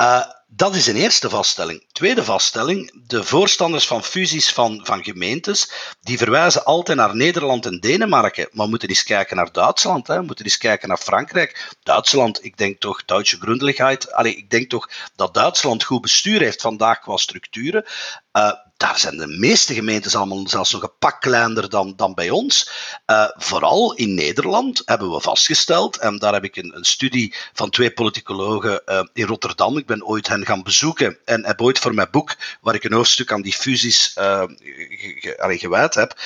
Uh, 0.00 0.26
dat 0.52 0.74
is 0.74 0.86
een 0.86 0.96
eerste 0.96 1.28
vaststelling. 1.28 1.84
Tweede 1.92 2.24
vaststelling, 2.24 3.02
de 3.06 3.24
voorstanders 3.24 3.86
van 3.86 4.04
fusies 4.04 4.52
van, 4.52 4.80
van 4.82 5.04
gemeentes, 5.04 5.70
die 6.00 6.18
verwijzen 6.18 6.64
altijd 6.64 6.98
naar 6.98 7.16
Nederland 7.16 7.66
en 7.66 7.80
Denemarken, 7.80 8.48
maar 8.52 8.64
we 8.64 8.70
moeten 8.70 8.88
eens 8.88 9.02
kijken 9.02 9.36
naar 9.36 9.52
Duitsland, 9.52 10.06
hè. 10.06 10.16
we 10.16 10.24
moeten 10.24 10.44
eens 10.44 10.58
kijken 10.58 10.88
naar 10.88 10.98
Frankrijk. 10.98 11.76
Duitsland, 11.82 12.44
ik 12.44 12.56
denk 12.56 12.80
toch, 12.80 13.04
Duitse 13.04 13.36
Grundelijkheid, 13.36 14.12
Allee, 14.12 14.36
ik 14.36 14.50
denk 14.50 14.70
toch 14.70 14.90
dat 15.16 15.34
Duitsland 15.34 15.84
goed 15.84 16.00
bestuur 16.00 16.40
heeft 16.40 16.60
vandaag 16.60 17.00
qua 17.00 17.16
structuren. 17.16 17.84
Uh, 18.32 18.52
daar 18.76 18.98
zijn 18.98 19.16
de 19.16 19.26
meeste 19.26 19.74
gemeentes 19.74 20.14
allemaal 20.14 20.48
zelfs 20.48 20.72
nog 20.72 20.82
een 20.82 20.98
pak 20.98 21.20
kleiner 21.20 21.68
dan, 21.68 21.92
dan 21.96 22.14
bij 22.14 22.30
ons. 22.30 22.70
Uh, 23.06 23.28
vooral 23.36 23.94
in 23.94 24.14
Nederland 24.14 24.82
hebben 24.84 25.10
we 25.10 25.20
vastgesteld, 25.20 25.98
en 25.98 26.18
daar 26.18 26.32
heb 26.32 26.44
ik 26.44 26.56
een, 26.56 26.76
een 26.76 26.84
studie 26.84 27.34
van 27.52 27.70
twee 27.70 27.90
politicologen 27.90 28.82
uh, 28.86 29.00
in 29.12 29.26
Rotterdam, 29.26 29.76
ik 29.76 29.86
ben 29.86 30.06
ooit 30.06 30.28
hen 30.28 30.39
gaan 30.46 30.62
bezoeken 30.62 31.18
en 31.24 31.46
heb 31.46 31.60
ooit 31.60 31.78
voor 31.78 31.94
mijn 31.94 32.08
boek, 32.10 32.36
waar 32.60 32.74
ik 32.74 32.84
een 32.84 32.92
hoofdstuk 32.92 33.32
aan 33.32 33.42
die 33.42 33.52
fusies 33.52 34.14
uh, 34.18 34.42
ge, 34.46 35.56
gewijd 35.58 35.94
heb, 35.94 36.20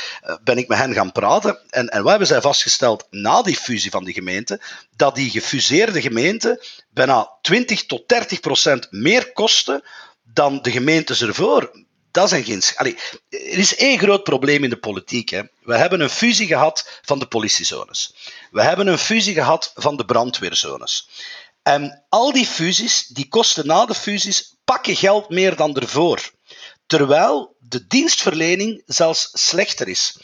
ben 0.45 0.59
ik 0.59 0.69
met 0.69 0.79
hen 0.79 0.95
gaan 0.95 1.13
praten. 1.13 1.59
En, 1.71 1.89
en 1.89 2.01
wat 2.01 2.11
hebben 2.11 2.29
zij 2.29 2.41
vastgesteld 2.41 3.07
na 3.11 3.43
die 3.43 3.57
fusie 3.57 3.91
van 3.91 4.05
die 4.05 4.15
gemeente? 4.15 4.61
Dat 4.97 5.15
die 5.15 5.31
gefuseerde 5.31 6.01
gemeenten 6.01 6.61
bijna 6.91 7.31
20 7.43 7.87
tot 7.87 8.09
30 8.09 8.41
procent 8.41 8.87
meer 8.91 9.33
kosten 9.33 9.85
dan 10.23 10.63
de 10.63 10.71
gemeentes 10.71 11.23
ervoor 11.23 11.71
dat 12.15 12.29
zijn 12.29 12.45
geen. 12.45 12.63
Allee, 12.75 12.97
er 13.29 13.59
is 13.59 13.77
één 13.77 13.99
groot 13.99 14.25
probleem 14.25 14.65
in 14.65 14.71
de 14.71 14.77
politiek. 14.77 15.29
Hè. 15.29 15.43
We 15.63 15.77
hebben 15.77 16.01
een 16.01 16.11
fusie 16.11 16.47
gehad 16.47 17.01
van 17.03 17.19
de 17.19 17.27
politiezones. 17.27 18.15
We 18.51 18.63
hebben 18.63 18.87
een 18.87 18.99
fusie 18.99 19.35
gehad 19.35 19.73
van 19.75 19.97
de 19.97 20.05
brandweerzones. 20.05 21.09
En 21.65 22.05
al 22.09 22.33
die 22.33 22.47
fusies, 22.47 23.07
die 23.17 23.29
kosten 23.29 23.67
na 23.67 23.85
de 23.89 23.95
fusies 23.95 24.41
pakken 24.65 24.97
geld 24.97 25.29
meer 25.29 25.57
dan 25.57 25.77
ervoor. 25.77 26.21
Terwijl 26.87 27.57
de 27.61 27.87
dienstverlening 27.87 28.83
zelfs 28.87 29.31
slechter 29.33 29.89
is. 29.89 30.17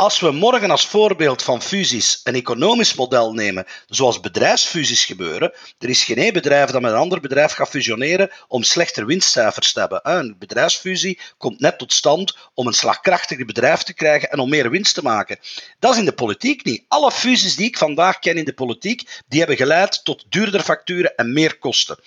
Als 0.00 0.20
we 0.20 0.30
morgen 0.30 0.70
als 0.70 0.86
voorbeeld 0.86 1.42
van 1.42 1.62
fusies 1.62 2.20
een 2.24 2.34
economisch 2.34 2.94
model 2.94 3.32
nemen, 3.32 3.66
zoals 3.86 4.20
bedrijfsfusies 4.20 5.04
gebeuren, 5.04 5.52
er 5.78 5.88
is 5.88 6.04
geen 6.04 6.16
één 6.16 6.32
bedrijf 6.32 6.70
dat 6.70 6.80
met 6.80 6.90
een 6.90 6.98
ander 6.98 7.20
bedrijf 7.20 7.52
gaat 7.52 7.68
fusioneren 7.68 8.30
om 8.48 8.62
slechter 8.62 9.06
winstcijfers 9.06 9.72
te 9.72 9.80
hebben. 9.80 10.00
Een 10.02 10.36
bedrijfsfusie 10.38 11.20
komt 11.38 11.60
net 11.60 11.78
tot 11.78 11.92
stand 11.92 12.36
om 12.54 12.66
een 12.66 12.72
slagkrachtiger 12.72 13.46
bedrijf 13.46 13.82
te 13.82 13.94
krijgen 13.94 14.30
en 14.30 14.38
om 14.38 14.48
meer 14.48 14.70
winst 14.70 14.94
te 14.94 15.02
maken. 15.02 15.38
Dat 15.78 15.92
is 15.92 15.98
in 15.98 16.04
de 16.04 16.12
politiek 16.12 16.64
niet. 16.64 16.84
Alle 16.88 17.10
fusies 17.10 17.56
die 17.56 17.66
ik 17.66 17.78
vandaag 17.78 18.18
ken 18.18 18.36
in 18.36 18.44
de 18.44 18.54
politiek, 18.54 19.22
die 19.28 19.38
hebben 19.38 19.56
geleid 19.56 20.04
tot 20.04 20.24
duurder 20.28 20.62
facturen 20.62 21.16
en 21.16 21.32
meer 21.32 21.58
kosten. 21.58 21.98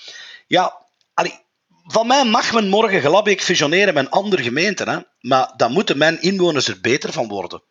Ja, 0.48 0.86
allee, 1.14 1.40
van 1.84 2.08
mij 2.08 2.26
mag 2.26 2.54
men 2.54 2.68
morgen 2.68 3.02
Glabbeek 3.02 3.42
fusioneren 3.42 3.94
met 3.94 4.06
een 4.06 4.12
andere 4.12 4.44
gemeente, 4.44 4.84
hè? 4.84 4.98
maar 5.20 5.54
dan 5.58 5.72
moeten 5.72 5.98
mijn 5.98 6.22
inwoners 6.22 6.68
er 6.68 6.82
beter 6.82 7.12
van 7.12 7.28
worden. 7.28 7.64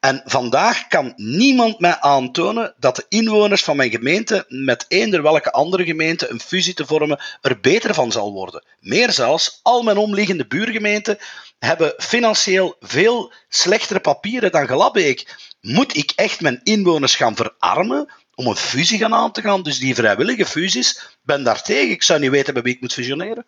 En 0.00 0.22
vandaag 0.24 0.86
kan 0.88 1.12
niemand 1.16 1.80
mij 1.80 2.00
aantonen 2.00 2.74
dat 2.78 2.96
de 2.96 3.06
inwoners 3.08 3.64
van 3.64 3.76
mijn 3.76 3.90
gemeente 3.90 4.44
met 4.48 4.84
eender 4.88 5.22
welke 5.22 5.52
andere 5.52 5.84
gemeente 5.84 6.30
een 6.30 6.40
fusie 6.40 6.74
te 6.74 6.86
vormen 6.86 7.20
er 7.40 7.60
beter 7.60 7.94
van 7.94 8.12
zal 8.12 8.32
worden. 8.32 8.64
Meer 8.80 9.12
zelfs, 9.12 9.60
al 9.62 9.82
mijn 9.82 9.96
omliggende 9.96 10.46
buurgemeenten 10.46 11.18
hebben 11.58 11.94
financieel 11.96 12.76
veel 12.80 13.32
slechtere 13.48 14.00
papieren 14.00 14.52
dan 14.52 14.66
Glabbeek. 14.66 15.36
Moet 15.60 15.96
ik 15.96 16.12
echt 16.16 16.40
mijn 16.40 16.60
inwoners 16.62 17.16
gaan 17.16 17.36
verarmen 17.36 18.12
om 18.34 18.46
een 18.46 18.56
fusie 18.56 18.98
gaan 18.98 19.14
aan 19.14 19.32
te 19.32 19.42
gaan? 19.42 19.62
Dus 19.62 19.78
die 19.78 19.94
vrijwillige 19.94 20.46
fusies, 20.46 21.16
ben 21.22 21.42
daar 21.42 21.62
tegen. 21.62 21.90
Ik 21.90 22.02
zou 22.02 22.20
niet 22.20 22.30
weten 22.30 22.54
bij 22.54 22.62
wie 22.62 22.74
ik 22.74 22.80
moet 22.80 22.92
fusioneren. 22.92 23.46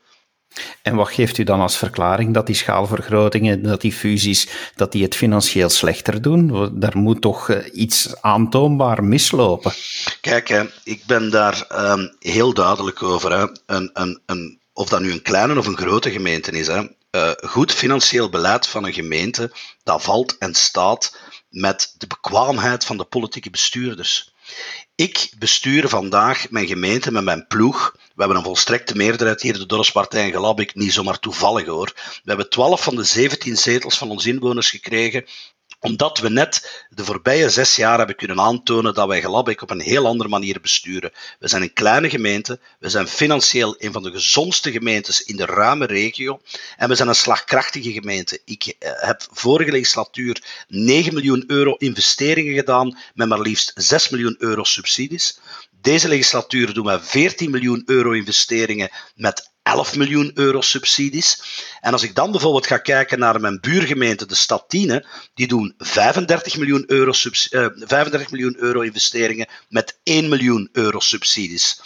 En 0.82 0.94
wat 0.94 1.08
geeft 1.08 1.38
u 1.38 1.44
dan 1.44 1.60
als 1.60 1.76
verklaring 1.76 2.34
dat 2.34 2.46
die 2.46 2.54
schaalvergrotingen, 2.54 3.62
dat 3.62 3.80
die 3.80 3.92
fusies, 3.92 4.48
dat 4.74 4.92
die 4.92 5.02
het 5.02 5.14
financieel 5.14 5.68
slechter 5.68 6.22
doen? 6.22 6.70
Daar 6.80 6.96
moet 6.98 7.20
toch 7.20 7.50
eh, 7.50 7.64
iets 7.72 8.14
aantoonbaar 8.20 9.04
mislopen? 9.04 9.72
Kijk, 10.20 10.70
ik 10.84 11.04
ben 11.06 11.30
daar 11.30 11.64
ehm, 11.68 12.08
heel 12.18 12.54
duidelijk 12.54 13.02
over. 13.02 13.38
Hè. 13.38 13.46
Een, 13.66 13.90
een, 13.92 14.20
een, 14.26 14.60
of 14.72 14.88
dat 14.88 15.00
nu 15.00 15.12
een 15.12 15.22
kleine 15.22 15.58
of 15.58 15.66
een 15.66 15.76
grote 15.76 16.10
gemeente 16.10 16.50
is. 16.50 16.66
Hè. 16.66 16.82
Uh, 17.10 17.30
goed 17.36 17.72
financieel 17.72 18.28
beleid 18.28 18.66
van 18.66 18.84
een 18.84 18.92
gemeente, 18.92 19.52
dat 19.82 20.02
valt 20.02 20.38
en 20.38 20.54
staat 20.54 21.16
met 21.48 21.94
de 21.98 22.06
bekwaamheid 22.06 22.84
van 22.84 22.96
de 22.96 23.04
politieke 23.04 23.50
bestuurders. 23.50 24.34
Ik 24.94 25.30
bestuur 25.38 25.88
vandaag 25.88 26.50
mijn 26.50 26.66
gemeente 26.66 27.12
met 27.12 27.24
mijn 27.24 27.46
ploeg. 27.46 27.92
We 27.94 28.00
hebben 28.16 28.36
een 28.36 28.42
volstrekte 28.42 28.96
meerderheid 28.96 29.42
hier, 29.42 29.52
de 29.52 29.66
Dorpspartij 29.66 30.24
en 30.24 30.30
Gelabik, 30.30 30.74
niet 30.74 30.92
zomaar 30.92 31.18
toevallig 31.18 31.66
hoor. 31.66 31.92
We 31.94 32.22
hebben 32.24 32.50
12 32.50 32.82
van 32.82 32.96
de 32.96 33.04
17 33.04 33.56
zetels 33.56 33.98
van 33.98 34.10
onze 34.10 34.28
inwoners 34.28 34.70
gekregen 34.70 35.24
omdat 35.86 36.18
we 36.18 36.28
net 36.28 36.84
de 36.90 37.04
voorbije 37.04 37.50
zes 37.50 37.76
jaar 37.76 37.98
hebben 37.98 38.16
kunnen 38.16 38.40
aantonen 38.40 38.94
dat 38.94 39.08
wij 39.08 39.20
Gelabek 39.20 39.62
op 39.62 39.70
een 39.70 39.80
heel 39.80 40.06
andere 40.06 40.28
manier 40.28 40.60
besturen. 40.60 41.12
We 41.38 41.48
zijn 41.48 41.62
een 41.62 41.72
kleine 41.72 42.10
gemeente, 42.10 42.60
we 42.78 42.88
zijn 42.88 43.08
financieel 43.08 43.74
een 43.78 43.92
van 43.92 44.02
de 44.02 44.10
gezondste 44.10 44.72
gemeentes 44.72 45.22
in 45.22 45.36
de 45.36 45.44
ruime 45.44 45.86
regio 45.86 46.40
en 46.76 46.88
we 46.88 46.94
zijn 46.94 47.08
een 47.08 47.14
slagkrachtige 47.14 47.92
gemeente. 47.92 48.40
Ik 48.44 48.64
eh, 48.66 48.90
heb 48.96 49.26
vorige 49.30 49.70
legislatuur 49.70 50.64
9 50.68 51.14
miljoen 51.14 51.44
euro 51.46 51.74
investeringen 51.74 52.54
gedaan 52.54 52.98
met 53.14 53.28
maar 53.28 53.40
liefst 53.40 53.72
6 53.74 54.08
miljoen 54.08 54.36
euro 54.38 54.64
subsidies. 54.64 55.38
Deze 55.80 56.08
legislatuur 56.08 56.74
doen 56.74 56.86
we 56.86 57.00
14 57.02 57.50
miljoen 57.50 57.82
euro 57.86 58.10
investeringen 58.10 58.90
met 59.14 59.54
11 59.66 59.96
miljoen 59.96 60.30
euro 60.34 60.60
subsidies. 60.60 61.42
En 61.80 61.92
als 61.92 62.02
ik 62.02 62.14
dan 62.14 62.30
bijvoorbeeld 62.30 62.66
ga 62.66 62.78
kijken 62.78 63.18
naar 63.18 63.40
mijn 63.40 63.60
buurgemeente, 63.60 64.26
de 64.26 64.34
stad 64.34 64.64
Tiene, 64.68 65.06
die 65.34 65.46
doen 65.46 65.74
35 65.78 66.56
miljoen 66.56 66.84
euro, 66.86 67.12
uh, 67.50 67.66
35 67.74 68.30
miljoen 68.30 68.56
euro 68.58 68.80
investeringen 68.80 69.48
met 69.68 69.98
1 70.02 70.28
miljoen 70.28 70.68
euro 70.72 71.00
subsidies. 71.00 71.80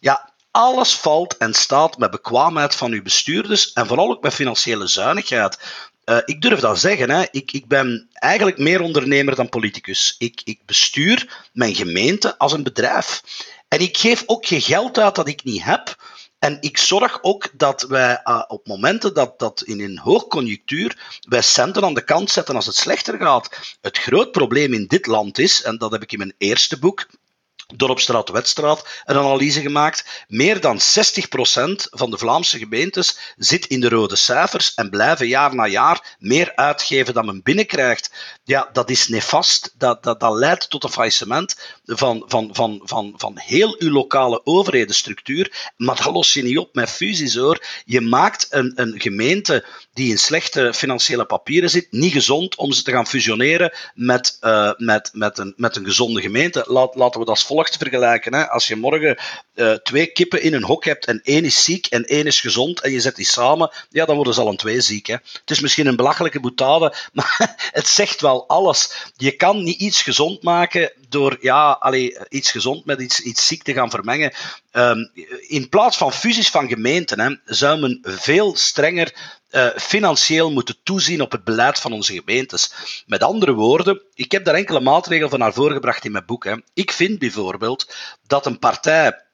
Ja, 0.00 0.32
alles 0.50 0.94
valt 0.94 1.36
en 1.36 1.54
staat 1.54 1.98
met 1.98 2.10
bekwaamheid 2.10 2.74
van 2.74 2.92
uw 2.92 3.02
bestuurders 3.02 3.72
en 3.72 3.86
vooral 3.86 4.10
ook 4.10 4.22
met 4.22 4.34
financiële 4.34 4.86
zuinigheid. 4.86 5.58
Uh, 6.04 6.18
ik 6.24 6.42
durf 6.42 6.60
dat 6.60 6.78
zeggen, 6.78 7.10
hè. 7.10 7.24
Ik, 7.30 7.52
ik 7.52 7.66
ben 7.66 8.08
eigenlijk 8.12 8.58
meer 8.58 8.80
ondernemer 8.80 9.34
dan 9.34 9.48
politicus. 9.48 10.14
Ik, 10.18 10.40
ik 10.44 10.60
bestuur 10.66 11.46
mijn 11.52 11.74
gemeente 11.74 12.38
als 12.38 12.52
een 12.52 12.62
bedrijf. 12.62 13.22
En 13.68 13.80
ik 13.80 13.96
geef 13.96 14.22
ook 14.26 14.46
geen 14.46 14.60
geld 14.60 14.98
uit 14.98 15.14
dat 15.14 15.28
ik 15.28 15.44
niet 15.44 15.64
heb. 15.64 15.96
En 16.38 16.56
ik 16.60 16.78
zorg 16.78 17.22
ook 17.22 17.50
dat 17.52 17.82
wij 17.82 18.20
uh, 18.24 18.42
op 18.48 18.66
momenten 18.66 19.14
dat, 19.14 19.38
dat 19.38 19.62
in 19.62 19.80
een 19.80 19.98
hoogconjunctuur 19.98 21.18
wij 21.28 21.42
centen 21.42 21.84
aan 21.84 21.94
de 21.94 22.04
kant 22.04 22.30
zetten 22.30 22.54
als 22.54 22.66
het 22.66 22.76
slechter 22.76 23.18
gaat. 23.18 23.76
Het 23.80 23.98
groot 23.98 24.30
probleem 24.30 24.72
in 24.72 24.86
dit 24.86 25.06
land 25.06 25.38
is, 25.38 25.62
en 25.62 25.78
dat 25.78 25.92
heb 25.92 26.02
ik 26.02 26.12
in 26.12 26.18
mijn 26.18 26.34
eerste 26.38 26.78
boek, 26.78 27.06
Dorpstraat 27.74 28.28
Wetstraat 28.28 29.02
een 29.04 29.16
analyse 29.16 29.60
gemaakt. 29.60 30.24
Meer 30.28 30.60
dan 30.60 30.80
60% 30.80 30.82
van 31.90 32.10
de 32.10 32.18
Vlaamse 32.18 32.58
gemeentes 32.58 33.18
zit 33.36 33.66
in 33.66 33.80
de 33.80 33.88
rode 33.88 34.16
cijfers 34.16 34.74
en 34.74 34.90
blijven 34.90 35.28
jaar 35.28 35.54
na 35.54 35.66
jaar 35.66 36.16
meer 36.18 36.52
uitgeven 36.54 37.14
dan 37.14 37.26
men 37.26 37.42
binnenkrijgt. 37.42 38.10
Ja, 38.44 38.68
dat 38.72 38.90
is 38.90 39.08
nefast. 39.08 39.74
Dat, 39.78 40.02
dat, 40.02 40.20
dat 40.20 40.34
leidt 40.34 40.70
tot 40.70 40.84
een 40.84 40.90
faillissement 40.90 41.56
van, 41.84 42.24
van, 42.26 42.48
van, 42.52 42.80
van, 42.84 43.14
van 43.16 43.38
heel 43.38 43.76
uw 43.78 43.90
lokale 43.90 44.40
overhedenstructuur. 44.44 45.72
Maar 45.76 45.96
dat 45.96 46.12
los 46.12 46.32
je 46.32 46.42
niet 46.42 46.58
op 46.58 46.74
met 46.74 46.90
fusies 46.90 47.34
hoor. 47.34 47.64
Je 47.84 48.00
maakt 48.00 48.46
een, 48.50 48.72
een 48.74 49.00
gemeente 49.00 49.64
die 49.96 50.10
in 50.10 50.18
slechte 50.18 50.74
financiële 50.74 51.24
papieren 51.24 51.70
zit, 51.70 51.86
niet 51.90 52.12
gezond 52.12 52.56
om 52.56 52.72
ze 52.72 52.82
te 52.82 52.90
gaan 52.90 53.06
fusioneren 53.06 53.72
met, 53.94 54.38
uh, 54.40 54.72
met, 54.76 55.10
met, 55.12 55.38
een, 55.38 55.54
met 55.56 55.76
een 55.76 55.84
gezonde 55.84 56.20
gemeente. 56.20 56.64
Laat, 56.66 56.94
laten 56.94 57.20
we 57.20 57.26
dat 57.26 57.34
als 57.34 57.44
volgt 57.44 57.76
vergelijken. 57.76 58.34
Hè. 58.34 58.48
Als 58.48 58.66
je 58.66 58.76
morgen 58.76 59.18
uh, 59.54 59.72
twee 59.72 60.06
kippen 60.06 60.42
in 60.42 60.54
een 60.54 60.64
hok 60.64 60.84
hebt 60.84 61.06
en 61.06 61.20
één 61.22 61.44
is 61.44 61.64
ziek 61.64 61.86
en 61.86 62.04
één 62.04 62.26
is 62.26 62.40
gezond 62.40 62.80
en 62.80 62.90
je 62.90 63.00
zet 63.00 63.16
die 63.16 63.26
samen, 63.26 63.70
ja, 63.90 64.04
dan 64.04 64.16
worden 64.16 64.34
ze 64.34 64.40
al 64.40 64.48
een 64.48 64.56
twee 64.56 64.80
ziek. 64.80 65.06
Hè. 65.06 65.14
Het 65.14 65.50
is 65.50 65.60
misschien 65.60 65.86
een 65.86 65.96
belachelijke 65.96 66.40
boetade, 66.40 66.94
maar 67.12 67.70
het 67.72 67.88
zegt 67.88 68.20
wel 68.20 68.48
alles. 68.48 69.10
Je 69.16 69.30
kan 69.30 69.62
niet 69.62 69.80
iets 69.80 70.02
gezond 70.02 70.42
maken 70.42 70.92
door 71.16 71.36
ja, 71.40 71.70
allee, 71.70 72.16
iets 72.28 72.50
gezond 72.50 72.84
met 72.84 73.00
iets, 73.00 73.20
iets 73.20 73.46
ziek 73.46 73.62
te 73.62 73.72
gaan 73.72 73.90
vermengen. 73.90 74.32
Um, 74.72 75.10
in 75.40 75.68
plaats 75.68 75.96
van 75.96 76.12
fusies 76.12 76.50
van 76.50 76.68
gemeenten 76.68 77.20
hè, 77.20 77.34
zou 77.44 77.80
men 77.80 77.98
veel 78.02 78.56
strenger 78.56 79.14
uh, 79.50 79.66
financieel 79.76 80.50
moeten 80.52 80.76
toezien 80.82 81.20
op 81.20 81.32
het 81.32 81.44
beleid 81.44 81.78
van 81.80 81.92
onze 81.92 82.14
gemeentes. 82.14 82.72
Met 83.06 83.22
andere 83.22 83.52
woorden, 83.52 84.02
ik 84.14 84.32
heb 84.32 84.44
daar 84.44 84.54
enkele 84.54 84.80
maatregelen 84.80 85.30
van 85.30 85.38
naar 85.38 85.52
voren 85.52 85.74
gebracht 85.74 86.04
in 86.04 86.12
mijn 86.12 86.26
boek. 86.26 86.44
Hè. 86.44 86.54
Ik 86.74 86.92
vind 86.92 87.18
bijvoorbeeld 87.18 87.94
dat 88.26 88.46
een 88.46 88.58
partij 88.58 89.24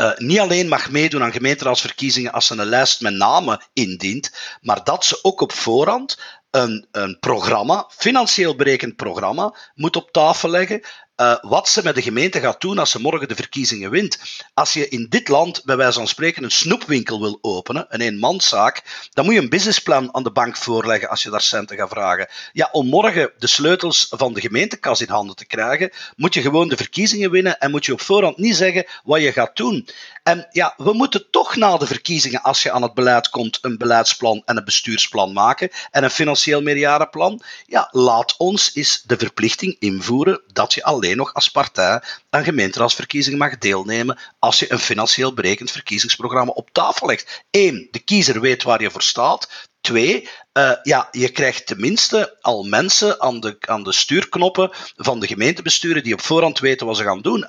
uh, 0.00 0.16
niet 0.16 0.38
alleen 0.38 0.68
mag 0.68 0.90
meedoen 0.90 1.22
aan 1.22 1.32
gemeenteraadsverkiezingen 1.32 2.32
als 2.32 2.46
ze 2.46 2.56
een 2.56 2.66
lijst 2.66 3.00
met 3.00 3.14
namen 3.14 3.64
indient, 3.72 4.32
maar 4.60 4.84
dat 4.84 5.04
ze 5.04 5.18
ook 5.22 5.40
op 5.40 5.52
voorhand 5.52 6.18
een, 6.50 6.86
een 6.92 7.18
programma, 7.20 7.90
financieel 7.96 8.56
berekend 8.56 8.96
programma, 8.96 9.54
moet 9.74 9.96
op 9.96 10.10
tafel 10.10 10.48
leggen 10.48 10.82
uh, 11.16 11.34
wat 11.40 11.68
ze 11.68 11.80
met 11.84 11.94
de 11.94 12.02
gemeente 12.02 12.40
gaat 12.40 12.60
doen 12.60 12.78
als 12.78 12.90
ze 12.90 13.00
morgen 13.00 13.28
de 13.28 13.34
verkiezingen 13.34 13.90
wint. 13.90 14.18
Als 14.54 14.72
je 14.72 14.88
in 14.88 15.06
dit 15.08 15.28
land, 15.28 15.64
bij 15.64 15.76
wijze 15.76 15.98
van 15.98 16.08
spreken, 16.08 16.44
een 16.44 16.50
snoepwinkel 16.50 17.20
wil 17.20 17.38
openen, 17.40 17.86
een 17.88 18.00
eenmanszaak, 18.00 19.08
dan 19.12 19.24
moet 19.24 19.34
je 19.34 19.40
een 19.40 19.48
businessplan 19.48 20.14
aan 20.14 20.22
de 20.22 20.32
bank 20.32 20.56
voorleggen 20.56 21.08
als 21.08 21.22
je 21.22 21.30
daar 21.30 21.40
centen 21.40 21.76
gaat 21.76 21.88
vragen. 21.88 22.28
Ja, 22.52 22.68
om 22.72 22.86
morgen 22.86 23.32
de 23.38 23.46
sleutels 23.46 24.06
van 24.10 24.32
de 24.32 24.40
gemeentekas 24.40 25.00
in 25.00 25.08
handen 25.08 25.36
te 25.36 25.46
krijgen, 25.46 25.90
moet 26.16 26.34
je 26.34 26.40
gewoon 26.40 26.68
de 26.68 26.76
verkiezingen 26.76 27.30
winnen 27.30 27.58
en 27.58 27.70
moet 27.70 27.86
je 27.86 27.92
op 27.92 28.00
voorhand 28.00 28.38
niet 28.38 28.56
zeggen 28.56 28.86
wat 29.04 29.20
je 29.20 29.32
gaat 29.32 29.56
doen. 29.56 29.88
En 30.22 30.48
ja, 30.50 30.74
we 30.76 30.92
moeten 30.92 31.30
toch 31.30 31.56
na 31.56 31.76
de 31.76 31.86
verkiezingen, 31.86 32.42
als 32.42 32.62
je 32.62 32.72
aan 32.72 32.82
het 32.82 32.94
beleid 32.94 33.28
komt, 33.28 33.58
een 33.60 33.78
beleidsplan 33.78 34.42
en 34.44 34.56
een 34.56 34.64
bestuursplan 34.64 35.32
maken 35.32 35.70
en 35.90 36.04
een 36.04 36.10
financieel 36.10 36.62
meerjarenplan. 36.62 37.42
Ja, 37.66 37.88
laat 37.90 38.34
ons 38.36 38.74
eens 38.74 39.02
de 39.06 39.16
verplichting 39.16 39.76
invoeren 39.78 40.42
dat 40.52 40.74
je 40.74 40.82
alleen 40.82 41.03
nog 41.12 41.34
als 41.34 41.48
partij 41.48 42.02
aan 42.30 42.44
gemeenteraadsverkiezingen 42.44 43.38
mag 43.38 43.58
deelnemen 43.58 44.18
als 44.38 44.58
je 44.58 44.72
een 44.72 44.78
financieel 44.78 45.34
berekend 45.34 45.70
verkiezingsprogramma 45.70 46.52
op 46.52 46.70
tafel 46.72 47.06
legt. 47.06 47.44
Eén, 47.50 47.88
de 47.90 47.98
kiezer 47.98 48.40
weet 48.40 48.62
waar 48.62 48.82
je 48.82 48.90
voor 48.90 49.02
staat. 49.02 49.68
Twee, 49.80 50.28
uh, 50.58 50.72
ja, 50.82 51.08
je 51.10 51.28
krijgt 51.28 51.66
tenminste 51.66 52.36
al 52.40 52.62
mensen 52.62 53.20
aan 53.20 53.40
de, 53.40 53.56
aan 53.60 53.82
de 53.82 53.92
stuurknoppen 53.92 54.70
van 54.96 55.20
de 55.20 55.26
gemeentebesturen 55.26 56.02
die 56.02 56.12
op 56.12 56.20
voorhand 56.20 56.58
weten 56.58 56.86
wat 56.86 56.96
ze 56.96 57.02
gaan 57.02 57.20
doen. 57.20 57.40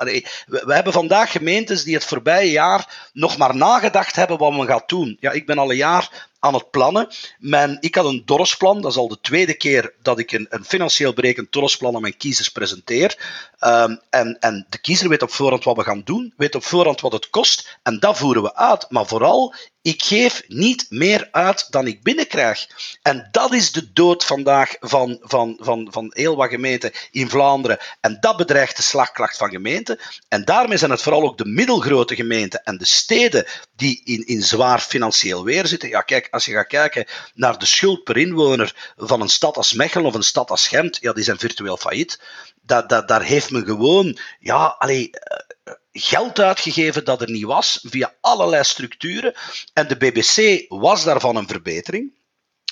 We, 0.45 0.73
hebben 0.73 0.93
vandaag 0.93 1.31
gemeentes 1.31 1.83
die 1.83 1.93
het 1.93 2.05
voorbije 2.05 2.51
jaar 2.51 3.09
nog 3.13 3.37
maar 3.37 3.55
nagedacht 3.55 4.15
hebben 4.15 4.37
wat 4.37 4.53
men 4.53 4.67
gaat 4.67 4.89
doen. 4.89 5.17
Ja, 5.19 5.31
ik 5.31 5.45
ben 5.45 5.57
al 5.57 5.69
een 5.69 5.77
jaar 5.77 6.27
aan 6.45 6.53
het 6.53 6.71
plannen. 6.71 7.07
Mijn, 7.39 7.77
ik 7.79 7.95
had 7.95 8.05
een 8.05 8.21
dorpsplan, 8.25 8.81
dat 8.81 8.91
is 8.91 8.97
al 8.97 9.07
de 9.07 9.19
tweede 9.21 9.53
keer 9.53 9.93
dat 10.01 10.19
ik 10.19 10.31
een, 10.31 10.47
een 10.49 10.65
financieel 10.65 11.13
berekend 11.13 11.51
dorpsplan 11.51 11.95
aan 11.95 12.01
mijn 12.01 12.17
kiezers 12.17 12.49
presenteer. 12.49 13.17
Um, 13.59 13.99
en, 14.09 14.37
en 14.39 14.65
de 14.69 14.77
kiezer 14.77 15.09
weet 15.09 15.21
op 15.21 15.31
voorhand 15.31 15.63
wat 15.63 15.75
we 15.75 15.83
gaan 15.83 16.01
doen, 16.03 16.33
weet 16.37 16.55
op 16.55 16.63
voorhand 16.63 17.01
wat 17.01 17.11
het 17.11 17.29
kost, 17.29 17.77
en 17.83 17.99
dat 17.99 18.17
voeren 18.17 18.43
we 18.43 18.55
uit. 18.55 18.85
Maar 18.89 19.05
vooral, 19.05 19.53
ik 19.85 20.03
geef 20.03 20.43
niet 20.47 20.85
meer 20.89 21.27
uit 21.31 21.71
dan 21.71 21.87
ik 21.87 22.03
binnenkrijg. 22.03 22.67
En 23.01 23.27
dat 23.31 23.53
is 23.53 23.71
de 23.71 23.91
dood 23.93 24.25
vandaag 24.25 24.75
van, 24.79 25.19
van, 25.21 25.57
van, 25.61 25.87
van 25.91 26.11
heel 26.13 26.35
wat 26.35 26.49
gemeenten 26.49 26.91
in 27.11 27.29
Vlaanderen. 27.29 27.77
En 27.99 28.17
dat 28.19 28.37
bedreigt 28.37 28.77
de 28.77 28.83
slagkracht 28.83 29.37
van 29.37 29.49
gemeenten. 29.49 29.99
En 30.27 30.45
daarmee 30.45 30.77
zijn 30.77 30.91
het 30.91 31.01
vooral 31.01 31.23
ook 31.23 31.37
de 31.37 31.45
middelgrote 31.45 32.15
gemeenten 32.15 32.63
en 32.63 32.77
de 32.77 32.85
steden 32.85 33.45
die 33.75 34.01
in, 34.03 34.25
in 34.25 34.43
zwaar 34.43 34.79
financieel 34.79 35.43
weer 35.43 35.67
zitten. 35.67 35.89
Ja, 35.89 36.01
kijk, 36.01 36.27
als 36.31 36.45
je 36.45 36.53
gaat 36.53 36.67
kijken 36.67 37.07
naar 37.33 37.57
de 37.57 37.65
schuld 37.65 38.03
per 38.03 38.17
inwoner 38.17 38.93
van 38.97 39.21
een 39.21 39.29
stad 39.29 39.57
als 39.57 39.73
Mechelen 39.73 40.05
of 40.05 40.13
een 40.13 40.23
stad 40.23 40.49
als 40.49 40.67
Gent, 40.67 40.97
ja, 41.01 41.13
die 41.13 41.23
zijn 41.23 41.39
virtueel 41.39 41.77
failliet. 41.77 42.21
Dat, 42.61 42.89
daar 42.89 43.23
heeft 43.23 43.51
men 43.51 43.65
gewoon, 43.65 44.17
ja, 44.39 44.75
allee, 44.77 45.09
eh, 45.11 45.73
geld 45.97 46.39
uitgegeven 46.39 47.05
dat 47.05 47.21
er 47.21 47.31
niet 47.31 47.43
was, 47.43 47.79
via 47.83 48.13
allerlei 48.21 48.63
structuren. 48.63 49.33
En 49.73 49.87
de 49.87 49.97
BBC 49.97 50.65
was 50.67 51.03
daarvan 51.03 51.35
een 51.35 51.47
verbetering. 51.47 52.13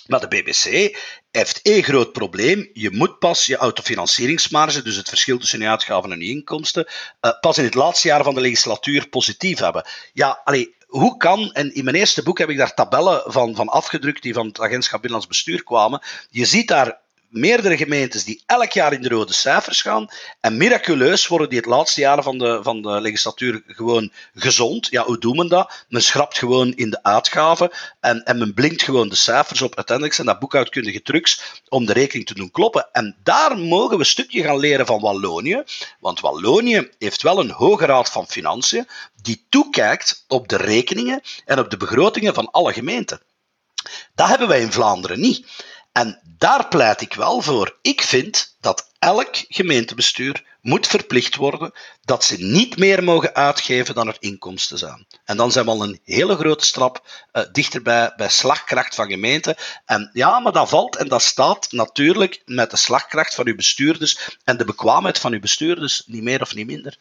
Maar 0.07 0.19
de 0.19 0.27
BBC 0.27 0.97
heeft 1.31 1.61
één 1.61 1.83
groot 1.83 2.11
probleem. 2.11 2.69
Je 2.73 2.91
moet 2.91 3.19
pas 3.19 3.45
je 3.45 3.55
autofinancieringsmarge, 3.55 4.81
dus 4.81 4.95
het 4.95 5.09
verschil 5.09 5.37
tussen 5.37 5.59
je 5.59 5.67
uitgaven 5.67 6.11
en 6.11 6.19
je 6.19 6.29
inkomsten, 6.29 6.87
uh, 7.21 7.31
pas 7.39 7.57
in 7.57 7.63
het 7.63 7.73
laatste 7.73 8.07
jaar 8.07 8.23
van 8.23 8.33
de 8.33 8.41
legislatuur 8.41 9.07
positief 9.09 9.59
hebben. 9.59 9.85
Ja, 10.13 10.41
allee, 10.43 10.75
hoe 10.87 11.17
kan, 11.17 11.51
en 11.51 11.73
in 11.73 11.83
mijn 11.83 11.95
eerste 11.95 12.23
boek 12.23 12.37
heb 12.37 12.49
ik 12.49 12.57
daar 12.57 12.73
tabellen 12.73 13.23
van, 13.25 13.55
van 13.55 13.67
afgedrukt 13.67 14.21
die 14.21 14.33
van 14.33 14.47
het 14.47 14.59
agentschap 14.59 15.01
Binnenlands 15.01 15.27
Bestuur 15.27 15.63
kwamen. 15.63 16.01
Je 16.29 16.45
ziet 16.45 16.67
daar 16.67 17.01
meerdere 17.33 17.77
gemeentes 17.77 18.23
die 18.23 18.43
elk 18.45 18.71
jaar 18.71 18.93
in 18.93 19.01
de 19.01 19.09
rode 19.09 19.33
cijfers 19.33 19.81
gaan. 19.81 20.07
En 20.39 20.57
miraculeus 20.57 21.27
worden 21.27 21.49
die 21.49 21.57
het 21.57 21.67
laatste 21.67 22.01
jaar 22.01 22.23
van 22.23 22.37
de, 22.37 22.59
van 22.61 22.81
de 22.81 23.01
legislatuur 23.01 23.63
gewoon 23.67 24.11
gezond. 24.33 24.87
Ja, 24.89 25.03
hoe 25.03 25.17
doen 25.17 25.35
men 25.35 25.47
dat? 25.47 25.85
Men 25.89 26.01
schrapt 26.01 26.37
gewoon 26.37 26.73
in 26.73 26.89
de 26.89 27.03
uitgaven 27.03 27.71
en, 27.99 28.23
en 28.23 28.37
men 28.37 28.53
blinkt 28.53 28.83
gewoon 28.83 29.09
de 29.09 29.15
cijfers 29.15 29.61
op. 29.61 29.75
Uiteindelijk 29.75 30.15
zijn 30.15 30.27
dat 30.27 30.39
boekhoudkundige 30.39 31.01
trucs 31.01 31.61
om 31.69 31.85
de 31.85 31.93
rekening 31.93 32.27
te 32.27 32.33
doen 32.33 32.51
kloppen. 32.51 32.87
En 32.91 33.15
daar 33.23 33.57
mogen 33.57 33.93
we 33.93 33.99
een 33.99 34.05
stukje 34.05 34.43
gaan 34.43 34.59
leren 34.59 34.85
van 34.85 35.01
Wallonië. 35.01 35.63
Want 35.99 36.19
Wallonië 36.19 36.89
heeft 36.99 37.21
wel 37.21 37.39
een 37.39 37.51
hoge 37.51 37.85
raad 37.85 38.09
van 38.09 38.27
financiën 38.27 38.87
die 39.21 39.45
toekijkt 39.49 40.23
op 40.27 40.47
de 40.47 40.57
rekeningen 40.57 41.21
en 41.45 41.59
op 41.59 41.69
de 41.69 41.77
begrotingen 41.77 42.33
van 42.33 42.51
alle 42.51 42.73
gemeenten. 42.73 43.21
Dat 44.15 44.27
hebben 44.27 44.47
wij 44.47 44.61
in 44.61 44.71
Vlaanderen 44.71 45.19
niet. 45.19 45.45
En 45.93 46.19
daar 46.23 46.67
pleit 46.67 47.01
ik 47.01 47.13
wel 47.13 47.41
voor. 47.41 47.77
Ik 47.81 48.01
vind 48.01 48.55
dat 48.59 48.89
elk 48.99 49.29
gemeentebestuur 49.47 50.43
moet 50.61 50.87
verplicht 50.87 51.35
worden 51.35 51.71
dat 52.05 52.23
ze 52.23 52.35
niet 52.37 52.77
meer 52.77 53.03
mogen 53.03 53.35
uitgeven 53.35 53.95
dan 53.95 54.07
er 54.07 54.17
inkomsten 54.19 54.77
zijn. 54.77 55.07
En 55.25 55.37
dan 55.37 55.51
zijn 55.51 55.65
we 55.65 55.71
al 55.71 55.83
een 55.83 55.99
hele 56.03 56.35
grote 56.35 56.65
stap 56.65 57.07
uh, 57.33 57.43
dichterbij 57.51 58.13
bij 58.15 58.29
slagkracht 58.29 58.95
van 58.95 59.09
gemeenten. 59.09 59.55
En 59.85 60.09
ja, 60.13 60.39
maar 60.39 60.51
dat 60.51 60.69
valt 60.69 60.95
en 60.95 61.07
dat 61.07 61.21
staat 61.21 61.71
natuurlijk 61.71 62.41
met 62.45 62.71
de 62.71 62.77
slagkracht 62.77 63.35
van 63.35 63.47
uw 63.47 63.55
bestuurders 63.55 64.37
en 64.43 64.57
de 64.57 64.65
bekwaamheid 64.65 65.19
van 65.19 65.33
uw 65.33 65.39
bestuurders, 65.39 66.03
niet 66.05 66.23
meer 66.23 66.41
of 66.41 66.55
niet 66.55 66.67
minder. 66.67 66.97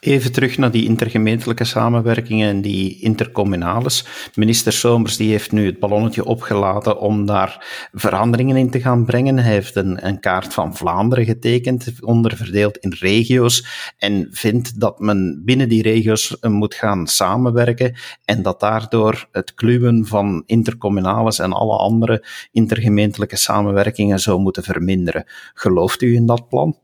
Even 0.00 0.32
terug 0.32 0.58
naar 0.58 0.70
die 0.70 0.84
intergemeentelijke 0.84 1.64
samenwerkingen 1.64 2.48
en 2.48 2.60
die 2.60 3.00
intercommunales. 3.00 4.04
Minister 4.34 4.72
Somers 4.72 5.16
die 5.16 5.30
heeft 5.30 5.52
nu 5.52 5.66
het 5.66 5.78
ballonnetje 5.78 6.24
opgelaten 6.24 6.98
om 6.98 7.26
daar 7.26 7.66
veranderingen 7.92 8.56
in 8.56 8.70
te 8.70 8.80
gaan 8.80 9.04
brengen. 9.04 9.38
Hij 9.38 9.52
heeft 9.52 9.76
een, 9.76 10.06
een 10.06 10.20
kaart 10.20 10.54
van 10.54 10.76
Vlaanderen 10.76 11.24
getekend, 11.24 11.92
onderverdeeld 12.00 12.76
in 12.76 12.94
regio's, 12.98 13.66
en 13.98 14.28
vindt 14.30 14.80
dat 14.80 14.98
men 14.98 15.42
binnen 15.44 15.68
die 15.68 15.82
regio's 15.82 16.38
eh, 16.38 16.50
moet 16.50 16.74
gaan 16.74 17.06
samenwerken 17.06 17.96
en 18.24 18.42
dat 18.42 18.60
daardoor 18.60 19.28
het 19.32 19.54
kluwen 19.54 20.06
van 20.06 20.42
intercommunales 20.46 21.38
en 21.38 21.52
alle 21.52 21.76
andere 21.76 22.24
intergemeentelijke 22.52 23.36
samenwerkingen 23.36 24.18
zou 24.18 24.40
moeten 24.40 24.62
verminderen. 24.62 25.24
Gelooft 25.54 26.02
u 26.02 26.14
in 26.14 26.26
dat 26.26 26.48
plan? 26.48 26.78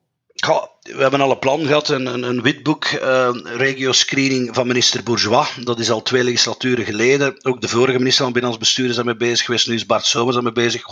We 0.94 1.02
hebben 1.02 1.20
al 1.20 1.30
een 1.30 1.38
plan 1.38 1.66
gehad, 1.66 1.88
een, 1.88 2.06
een, 2.06 2.22
een 2.22 2.42
witboek, 2.42 2.84
uh, 2.84 3.30
regio-screening 3.42 4.54
van 4.54 4.66
minister 4.66 5.02
Bourgeois. 5.02 5.48
Dat 5.64 5.78
is 5.78 5.90
al 5.90 6.02
twee 6.02 6.24
legislaturen 6.24 6.84
geleden. 6.84 7.44
Ook 7.44 7.60
de 7.60 7.68
vorige 7.68 7.98
minister 7.98 8.22
van 8.22 8.32
Binnenlands 8.32 8.64
Bestuur 8.66 8.88
is 8.88 8.94
daarmee 8.94 9.16
bezig 9.16 9.44
geweest. 9.44 9.68
Nu 9.68 9.74
is 9.74 9.86
Bart 9.86 10.04
Somers 10.04 10.34
daarmee 10.34 10.52
bezig. 10.52 10.84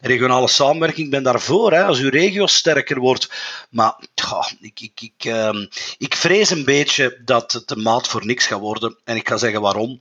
Regionale 0.00 0.48
samenwerking, 0.48 1.04
ik 1.04 1.12
ben 1.12 1.22
daarvoor, 1.22 1.72
hè, 1.72 1.84
als 1.84 1.98
uw 1.98 2.10
regio 2.10 2.46
sterker 2.46 3.00
wordt. 3.00 3.30
Maar 3.70 3.96
ik, 4.60 4.80
ik, 4.80 5.24
uh, 5.24 5.66
ik 5.98 6.14
vrees 6.14 6.50
een 6.50 6.64
beetje 6.64 7.20
dat 7.24 7.52
het 7.52 7.70
een 7.70 7.82
maat 7.82 8.08
voor 8.08 8.26
niks 8.26 8.46
gaat 8.46 8.60
worden. 8.60 8.96
En 9.04 9.16
ik 9.16 9.28
ga 9.28 9.36
zeggen 9.36 9.60
waarom. 9.60 10.00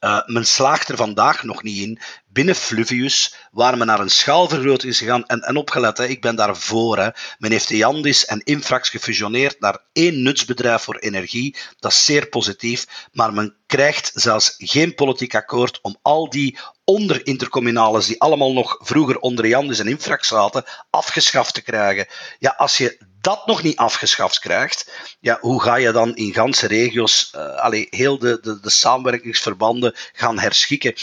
Uh, 0.00 0.20
men 0.26 0.46
slaagt 0.46 0.88
er 0.88 0.96
vandaag 0.96 1.42
nog 1.42 1.62
niet 1.62 1.78
in 1.78 2.00
binnen 2.36 2.54
Fluvius, 2.54 3.34
waar 3.50 3.76
men 3.76 3.86
naar 3.86 4.00
een 4.00 4.10
schaalvergroting 4.10 4.92
is 4.92 4.98
gegaan. 4.98 5.26
En, 5.26 5.40
en 5.40 5.56
opgelet, 5.56 5.98
hè, 5.98 6.06
ik 6.06 6.20
ben 6.20 6.36
daarvoor. 6.36 6.98
Hè. 6.98 7.08
Men 7.38 7.50
heeft 7.50 7.68
de 7.68 7.76
Jandis 7.76 8.24
en 8.24 8.40
Infrax 8.44 8.88
gefusioneerd 8.88 9.60
naar 9.60 9.78
één 9.92 10.22
nutsbedrijf 10.22 10.82
voor 10.82 10.96
energie. 10.96 11.56
Dat 11.78 11.92
is 11.92 12.04
zeer 12.04 12.28
positief. 12.28 13.08
Maar 13.12 13.32
men 13.32 13.56
krijgt 13.66 14.10
zelfs 14.14 14.54
geen 14.58 14.94
politiek 14.94 15.34
akkoord 15.34 15.78
om 15.82 15.96
al 16.02 16.30
die 16.30 16.58
onderintercommunales, 16.84 18.06
die 18.06 18.20
allemaal 18.20 18.52
nog 18.52 18.78
vroeger 18.78 19.18
onder 19.18 19.46
Jandis 19.46 19.78
en 19.78 19.88
Infrax 19.88 20.28
zaten, 20.28 20.64
afgeschaft 20.90 21.54
te 21.54 21.62
krijgen. 21.62 22.06
Ja, 22.38 22.54
als 22.56 22.76
je 22.76 22.98
dat 23.26 23.46
nog 23.46 23.62
niet 23.62 23.76
afgeschaft 23.76 24.38
krijgt, 24.38 24.90
ja, 25.20 25.38
hoe 25.40 25.62
ga 25.62 25.76
je 25.76 25.92
dan 25.92 26.16
in 26.16 26.32
ganse 26.32 26.66
regio's 26.66 27.32
uh, 27.36 27.54
allee, 27.54 27.86
heel 27.90 28.18
de, 28.18 28.38
de, 28.42 28.60
de 28.60 28.70
samenwerkingsverbanden 28.70 29.94
gaan 30.12 30.38
herschikken? 30.38 30.94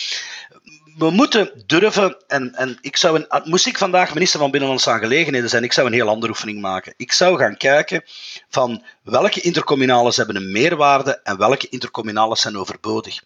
we 0.98 1.10
moeten 1.10 1.64
durven, 1.66 2.18
en, 2.28 2.56
en 2.56 2.78
ik 2.82 2.98
zou 2.98 3.26
een, 3.30 3.44
moest 3.44 3.68
ik 3.68 3.78
vandaag 3.78 4.14
minister 4.14 4.40
van 4.40 4.52
Binnenlandse 4.52 4.90
Aangelegenheden 4.90 5.50
zijn, 5.50 5.64
ik 5.64 5.74
zou 5.74 5.88
een 5.88 5.94
heel 5.94 6.08
andere 6.08 6.32
oefening 6.32 6.62
maken. 6.62 6.94
Ik 6.98 7.12
zou 7.12 7.38
gaan 7.38 7.58
kijken 7.58 8.04
van 8.50 8.84
welke 9.04 9.42
intercommunales 9.42 10.18
hebben 10.18 10.36
een 10.36 10.52
meerwaarde 10.52 11.20
en 11.24 11.38
welke 11.38 11.70
intercommunales 11.70 12.42
zijn 12.42 12.58
overbodig. 12.58 13.20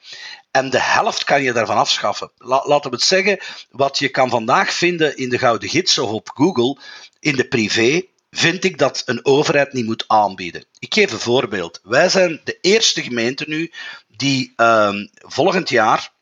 En 0.52 0.70
de 0.70 0.82
helft 0.82 1.24
kan 1.24 1.44
je 1.44 1.54
daarvan 1.54 1.78
afschaffen. 1.78 2.32
laten 2.38 2.90
we 2.90 2.96
het 2.96 3.06
zeggen, 3.06 3.40
wat 3.72 4.00
je 4.00 4.10
kan 4.10 4.30
vandaag 4.30 4.74
vinden 4.74 5.18
in 5.18 5.30
de 5.30 5.38
Gouden 5.38 5.70
Gids 5.70 5.98
of 5.98 6.10
op 6.10 6.30
Google, 6.34 6.78
in 7.20 7.36
de 7.36 7.48
privé, 7.48 8.06
vind 8.30 8.64
ik 8.64 8.78
dat 8.78 9.04
een 9.06 9.26
overheid 9.26 9.74
niet 9.74 9.86
moet 9.86 10.04
aanbieden. 10.08 10.66
Ik 10.80 10.94
geef 10.94 11.12
een 11.12 11.20
voorbeeld. 11.20 11.80
Wij 11.84 12.10
zijn 12.10 12.42
de 12.44 12.58
eerste 12.62 13.04
gemeente 13.04 13.46
nu 13.48 13.72
die 14.08 14.54
uh, 14.58 14.94
volgend 15.18 15.70
jaar 15.70 16.16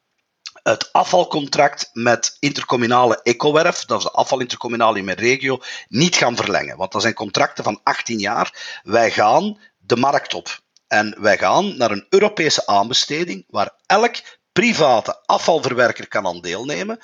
het 0.63 0.93
afvalcontract 0.93 1.89
met 1.93 2.37
intercommunale 2.39 3.19
Ecowerf, 3.23 3.85
dat 3.85 3.97
is 3.97 4.03
de 4.03 4.11
afvalintercommunale 4.11 4.97
in 4.97 5.05
mijn 5.05 5.17
regio, 5.17 5.59
niet 5.87 6.15
gaan 6.15 6.35
verlengen. 6.35 6.77
Want 6.77 6.91
dat 6.91 7.01
zijn 7.01 7.13
contracten 7.13 7.63
van 7.63 7.79
18 7.83 8.19
jaar. 8.19 8.79
Wij 8.83 9.11
gaan 9.11 9.59
de 9.77 9.95
markt 9.95 10.33
op. 10.33 10.63
En 10.87 11.15
wij 11.21 11.37
gaan 11.37 11.77
naar 11.77 11.91
een 11.91 12.05
Europese 12.09 12.67
aanbesteding 12.67 13.45
waar 13.47 13.71
elk 13.85 14.15
private 14.55 15.21
afvalverwerker 15.25 16.07
kan 16.07 16.27
aan 16.27 16.41
deelnemen. 16.41 16.99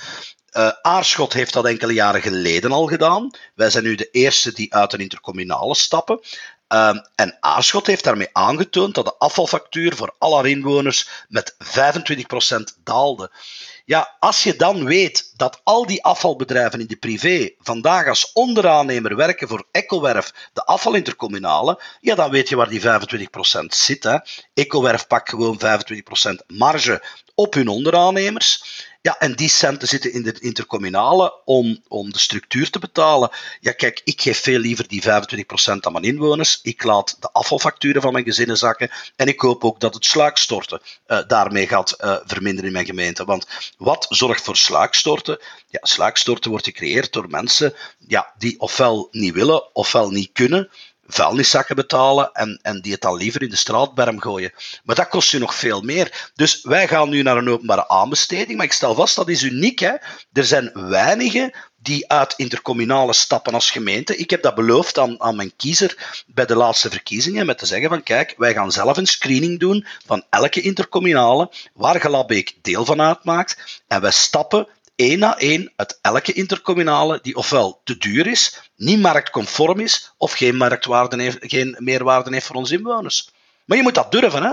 Uh, 0.58 0.72
Aarschot 0.82 1.34
heeft 1.34 1.54
dat 1.54 1.66
enkele 1.66 1.94
jaren 1.94 2.22
geleden 2.22 2.72
al 2.72 2.88
gedaan. 2.88 3.30
Wij 3.56 3.70
zijn 3.70 3.84
nu 3.84 3.96
de 3.96 4.10
eerste 4.12 4.54
die 4.54 4.74
uit 4.74 4.94
een 4.94 5.00
intercommunale 5.00 5.76
stappen. 5.76 6.20
Uh, 6.74 6.98
en 7.16 7.38
Aarschot 7.40 7.88
heeft 7.88 8.04
daarmee 8.04 8.30
aangetoond 8.32 8.96
dat 8.96 9.06
de 9.06 9.18
afvalfactuur 9.18 9.96
voor 9.96 10.16
alle 10.18 10.50
inwoners 10.50 11.10
met 11.28 11.56
25% 11.56 11.58
daalde. 12.84 13.32
Ja, 13.92 14.16
als 14.20 14.44
je 14.44 14.56
dan 14.56 14.86
weet 14.86 15.32
dat 15.36 15.62
al 15.64 15.86
die 15.86 16.04
afvalbedrijven 16.04 16.80
in 16.80 16.88
de 16.88 16.96
privé 16.96 17.50
vandaag 17.60 18.08
als 18.08 18.32
onderaannemer 18.34 19.16
werken 19.16 19.48
voor 19.48 19.68
Ecowerf, 19.72 20.50
de 20.54 20.64
afvalintercommunale, 20.66 21.82
ja, 22.00 22.16
dan 22.16 22.32
weet 22.32 22.50
je 22.50 22.56
waar 22.56 22.70
die 22.70 22.82
25% 22.82 23.66
zit. 23.68 24.04
Hè. 24.04 24.18
Ecowerf 24.54 25.08
pakt 25.08 25.30
gewoon 25.30 25.60
25% 25.60 26.46
marge 26.48 27.04
op 27.36 27.54
hun 27.54 27.68
onderaannemers. 27.68 28.64
Ja, 29.04 29.20
en 29.20 29.36
die 29.36 29.50
centen 29.50 29.88
zitten 29.88 30.14
in 30.14 30.24
de 30.24 30.40
intercommunale 30.40 31.42
om, 31.46 31.84
om 31.88 32.12
de 32.12 32.20
structuur 32.20 32.70
te 32.70 32.80
betalen. 32.80 33.30
Ja, 33.60 33.72
kijk, 33.72 34.02
ik 34.04 34.22
geef 34.22 34.40
veel 34.40 34.60
liever 34.60 34.88
die 34.88 35.04
25% 35.04 35.06
aan 35.80 35.92
mijn 35.92 36.04
inwoners. 36.04 36.60
Ik 36.64 36.84
laat 36.84 37.18
de 37.20 37.32
afvalfacturen 37.32 38.02
van 38.02 38.14
mijn 38.14 38.26
gezinnen 38.26 38.58
zakken. 38.58 38.92
En 39.16 39.28
ik 39.28 39.40
hoop 39.40 39.64
ook 39.64 39.80
dat 39.80 39.94
het 39.94 40.06
sluikstorten 40.06 40.82
uh, 41.08 41.20
daarmee 41.28 41.68
gaat 41.68 41.98
uh, 42.02 42.16
verminderen 42.26 42.68
in 42.68 42.74
mijn 42.74 42.86
gemeente. 42.86 43.26
Want 43.26 43.48
wat 43.78 44.06
zorgt 44.10 44.44
voor 44.44 44.58
sluikstorten? 44.58 45.40
Ja, 45.68 45.80
sluikstorten 45.82 46.52
wordt 46.52 46.66
gecreëerd 46.66 47.14
door 47.14 47.30
mensen 47.30 47.74
ja, 48.08 48.34
die 48.38 48.60
ofwel 48.60 49.08
niet 49.12 49.34
willen 49.34 49.76
ofwel 49.76 50.10
niet 50.10 50.30
kunnen 50.34 50.70
vuilniszakken 51.08 51.76
betalen 51.76 52.32
en, 52.34 52.60
en 52.62 52.82
die 52.82 52.92
het 52.92 53.02
dan 53.02 53.18
liever 53.18 53.42
in 53.42 53.50
de 53.50 53.56
straatberm 53.56 54.22
gooien. 54.22 54.54
Maar 54.84 54.96
dat 54.96 55.08
kost 55.08 55.32
je 55.32 55.40
nog 55.40 55.56
veel 55.56 55.82
meer. 55.82 56.32
Dus 56.36 56.62
wij 56.64 56.88
gaan 56.88 57.10
nu 57.10 57.22
naar 57.22 57.38
een 57.38 57.50
openbare 57.50 57.88
aanbesteding, 57.88 58.58
maar 58.58 58.66
ik 58.66 58.74
stel 58.74 58.96
vast, 58.96 59.16
dat 59.16 59.30
is 59.30 59.44
uniek. 59.44 59.80
Hè? 59.80 59.94
Er 60.34 60.46
zijn 60.46 60.72
weinigen 60.74 61.54
die 61.82 62.12
uit 62.12 62.34
intercommunale 62.38 63.14
stappen 63.14 63.54
als 63.54 63.72
gemeente. 63.72 64.16
Ik 64.16 64.30
heb 64.30 64.42
dat 64.42 64.56
beloofd 64.56 64.98
aan, 64.98 65.22
aan 65.22 65.36
mijn 65.36 65.56
kiezer 65.56 66.24
bij 66.28 66.46
de 66.46 66.56
laatste 66.56 66.90
verkiezingen, 66.90 67.46
met 67.46 67.58
te 67.58 67.66
zeggen 67.66 67.90
van 67.90 68.04
kijk, 68.04 68.34
wij 68.38 68.54
gaan 68.54 68.72
zelf 68.72 68.98
een 68.98 69.06
screening 69.06 69.60
doen 69.60 69.86
van 70.06 70.24
elke 70.30 70.62
intercommunale, 70.62 71.52
waar 71.74 72.00
Gelabeek 72.00 72.56
deel 72.62 72.86
van 72.86 73.02
uitmaakt, 73.02 73.82
en 73.88 74.02
wij 74.02 74.12
stappen 74.12 74.68
één 75.02 75.20
na 75.20 75.38
één 75.38 75.72
uit 75.76 76.00
elke 76.02 76.34
intercommunale 76.34 77.20
die 77.22 77.36
ofwel 77.36 77.82
te 77.84 77.98
duur 77.98 78.28
is, 78.28 78.72
niet 78.76 79.00
marktconform 79.00 79.80
is 79.80 80.14
of 80.18 80.34
geen, 80.34 80.56
marktwaarde 80.56 81.22
heeft, 81.22 81.38
geen 81.40 81.76
meerwaarde 81.80 82.34
heeft 82.34 82.46
voor 82.46 82.56
onze 82.56 82.78
inwoners. 82.78 83.30
Maar 83.66 83.78
je 83.78 83.84
moet 83.84 83.96
dat 83.96 84.12
durven, 84.12 84.44
hè? 84.44 84.52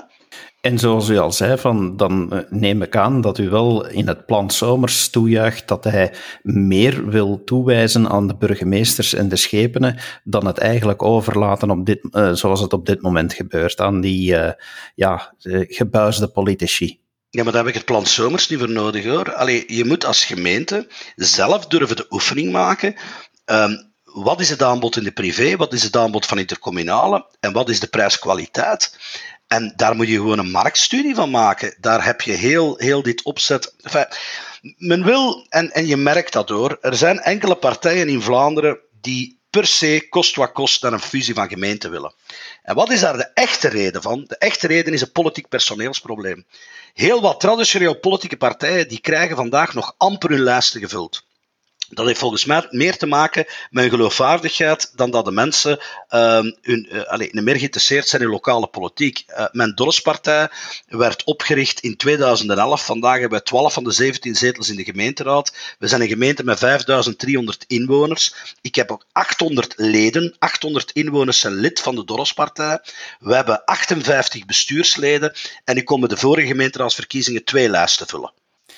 En 0.60 0.78
zoals 0.78 1.08
u 1.08 1.18
al 1.18 1.32
zei, 1.32 1.58
van, 1.58 1.96
dan 1.96 2.32
eh, 2.32 2.38
neem 2.48 2.82
ik 2.82 2.96
aan 2.96 3.20
dat 3.20 3.38
u 3.38 3.48
wel 3.48 3.86
in 3.86 4.06
het 4.06 4.26
plan 4.26 4.50
Zomers 4.50 5.08
toejuicht 5.10 5.68
dat 5.68 5.84
hij 5.84 6.14
meer 6.42 7.08
wil 7.08 7.44
toewijzen 7.44 8.08
aan 8.08 8.26
de 8.26 8.36
burgemeesters 8.36 9.14
en 9.14 9.28
de 9.28 9.36
schepenen 9.36 9.96
dan 10.24 10.46
het 10.46 10.58
eigenlijk 10.58 11.02
overlaten 11.02 11.70
op 11.70 11.86
dit, 11.86 12.08
uh, 12.10 12.32
zoals 12.32 12.60
het 12.60 12.72
op 12.72 12.86
dit 12.86 13.02
moment 13.02 13.32
gebeurt 13.32 13.80
aan 13.80 14.00
die 14.00 14.32
uh, 14.32 14.50
ja, 14.94 15.34
gebuisde 15.68 16.28
politici. 16.28 17.00
Ja, 17.30 17.42
maar 17.42 17.52
daar 17.52 17.64
heb 17.64 17.70
ik 17.70 17.76
het 17.78 17.84
plan 17.84 18.06
Zomers 18.06 18.48
niet 18.48 18.58
voor 18.58 18.70
nodig 18.70 19.04
hoor. 19.04 19.34
Allee, 19.34 19.64
je 19.66 19.84
moet 19.84 20.04
als 20.04 20.24
gemeente 20.24 20.88
zelf 21.16 21.66
durven 21.66 21.96
de 21.96 22.06
oefening 22.10 22.52
maken. 22.52 22.96
Um, 23.44 23.92
wat 24.04 24.40
is 24.40 24.48
het 24.48 24.62
aanbod 24.62 24.96
in 24.96 25.04
de 25.04 25.12
privé? 25.12 25.56
Wat 25.56 25.72
is 25.72 25.82
het 25.82 25.96
aanbod 25.96 26.26
van 26.26 26.38
intercommunale? 26.38 27.26
En 27.40 27.52
wat 27.52 27.68
is 27.68 27.80
de 27.80 27.86
prijskwaliteit? 27.86 28.98
En 29.46 29.72
daar 29.76 29.96
moet 29.96 30.08
je 30.08 30.14
gewoon 30.14 30.38
een 30.38 30.50
marktstudie 30.50 31.14
van 31.14 31.30
maken. 31.30 31.74
Daar 31.80 32.04
heb 32.04 32.20
je 32.20 32.32
heel, 32.32 32.76
heel 32.76 33.02
dit 33.02 33.22
opzet. 33.22 33.74
Enfin, 33.82 34.06
men 34.76 35.04
wil, 35.04 35.46
en, 35.48 35.70
en 35.70 35.86
je 35.86 35.96
merkt 35.96 36.32
dat 36.32 36.48
hoor, 36.48 36.78
er 36.80 36.96
zijn 36.96 37.20
enkele 37.20 37.54
partijen 37.54 38.08
in 38.08 38.22
Vlaanderen 38.22 38.78
die 39.00 39.38
per 39.50 39.66
se 39.66 40.06
kost 40.08 40.36
wat 40.36 40.52
kost 40.52 40.82
naar 40.82 40.92
een 40.92 41.00
fusie 41.00 41.34
van 41.34 41.48
gemeenten 41.48 41.90
willen. 41.90 42.14
En 42.62 42.74
wat 42.74 42.90
is 42.90 43.00
daar 43.00 43.16
de 43.16 43.30
echte 43.34 43.68
reden 43.68 44.02
van? 44.02 44.24
De 44.26 44.38
echte 44.38 44.66
reden 44.66 44.92
is 44.92 45.00
een 45.00 45.12
politiek 45.12 45.48
personeelsprobleem. 45.48 46.46
Heel 46.98 47.20
wat 47.20 47.40
traditioneel 47.40 47.98
politieke 47.98 48.36
partijen 48.36 48.88
die 48.88 49.00
krijgen 49.00 49.36
vandaag 49.36 49.74
nog 49.74 49.94
amper 49.96 50.30
hun 50.30 50.40
lijsten 50.40 50.80
gevuld. 50.80 51.22
Dat 51.90 52.06
heeft 52.06 52.18
volgens 52.18 52.44
mij 52.44 52.66
meer 52.70 52.96
te 52.96 53.06
maken 53.06 53.46
met 53.70 53.82
hun 53.82 53.92
geloofwaardigheid 53.92 54.92
dan 54.94 55.10
dat 55.10 55.24
de 55.24 55.30
mensen 55.30 55.78
uh, 56.10 56.40
hun, 56.62 57.06
allez, 57.06 57.32
meer 57.32 57.56
geïnteresseerd 57.56 58.08
zijn 58.08 58.22
in 58.22 58.28
lokale 58.28 58.66
politiek. 58.66 59.24
Uh, 59.28 59.44
mijn 59.52 59.74
Dorpspartij 59.74 60.50
werd 60.86 61.24
opgericht 61.24 61.80
in 61.80 61.96
2011. 61.96 62.84
Vandaag 62.84 63.12
hebben 63.12 63.30
wij 63.30 63.40
12 63.40 63.72
van 63.72 63.84
de 63.84 63.90
17 63.90 64.34
zetels 64.34 64.68
in 64.68 64.76
de 64.76 64.84
gemeenteraad. 64.84 65.52
We 65.78 65.88
zijn 65.88 66.00
een 66.00 66.08
gemeente 66.08 66.44
met 66.44 66.58
5300 66.58 67.64
inwoners. 67.66 68.34
Ik 68.60 68.74
heb 68.74 68.90
ook 68.90 69.06
800 69.12 69.72
leden. 69.76 70.36
800 70.38 70.92
inwoners 70.92 71.40
zijn 71.40 71.54
lid 71.54 71.80
van 71.80 71.94
de 71.94 72.04
Dorpspartij. 72.04 72.80
We 73.18 73.34
hebben 73.34 73.64
58 73.64 74.44
bestuursleden. 74.44 75.32
En 75.64 75.76
ik 75.76 75.84
kom 75.84 76.00
met 76.00 76.10
de 76.10 76.16
vorige 76.16 76.46
gemeenteraadsverkiezingen 76.46 77.44
twee 77.44 77.68
lijsten 77.68 78.06
vullen. 78.06 78.32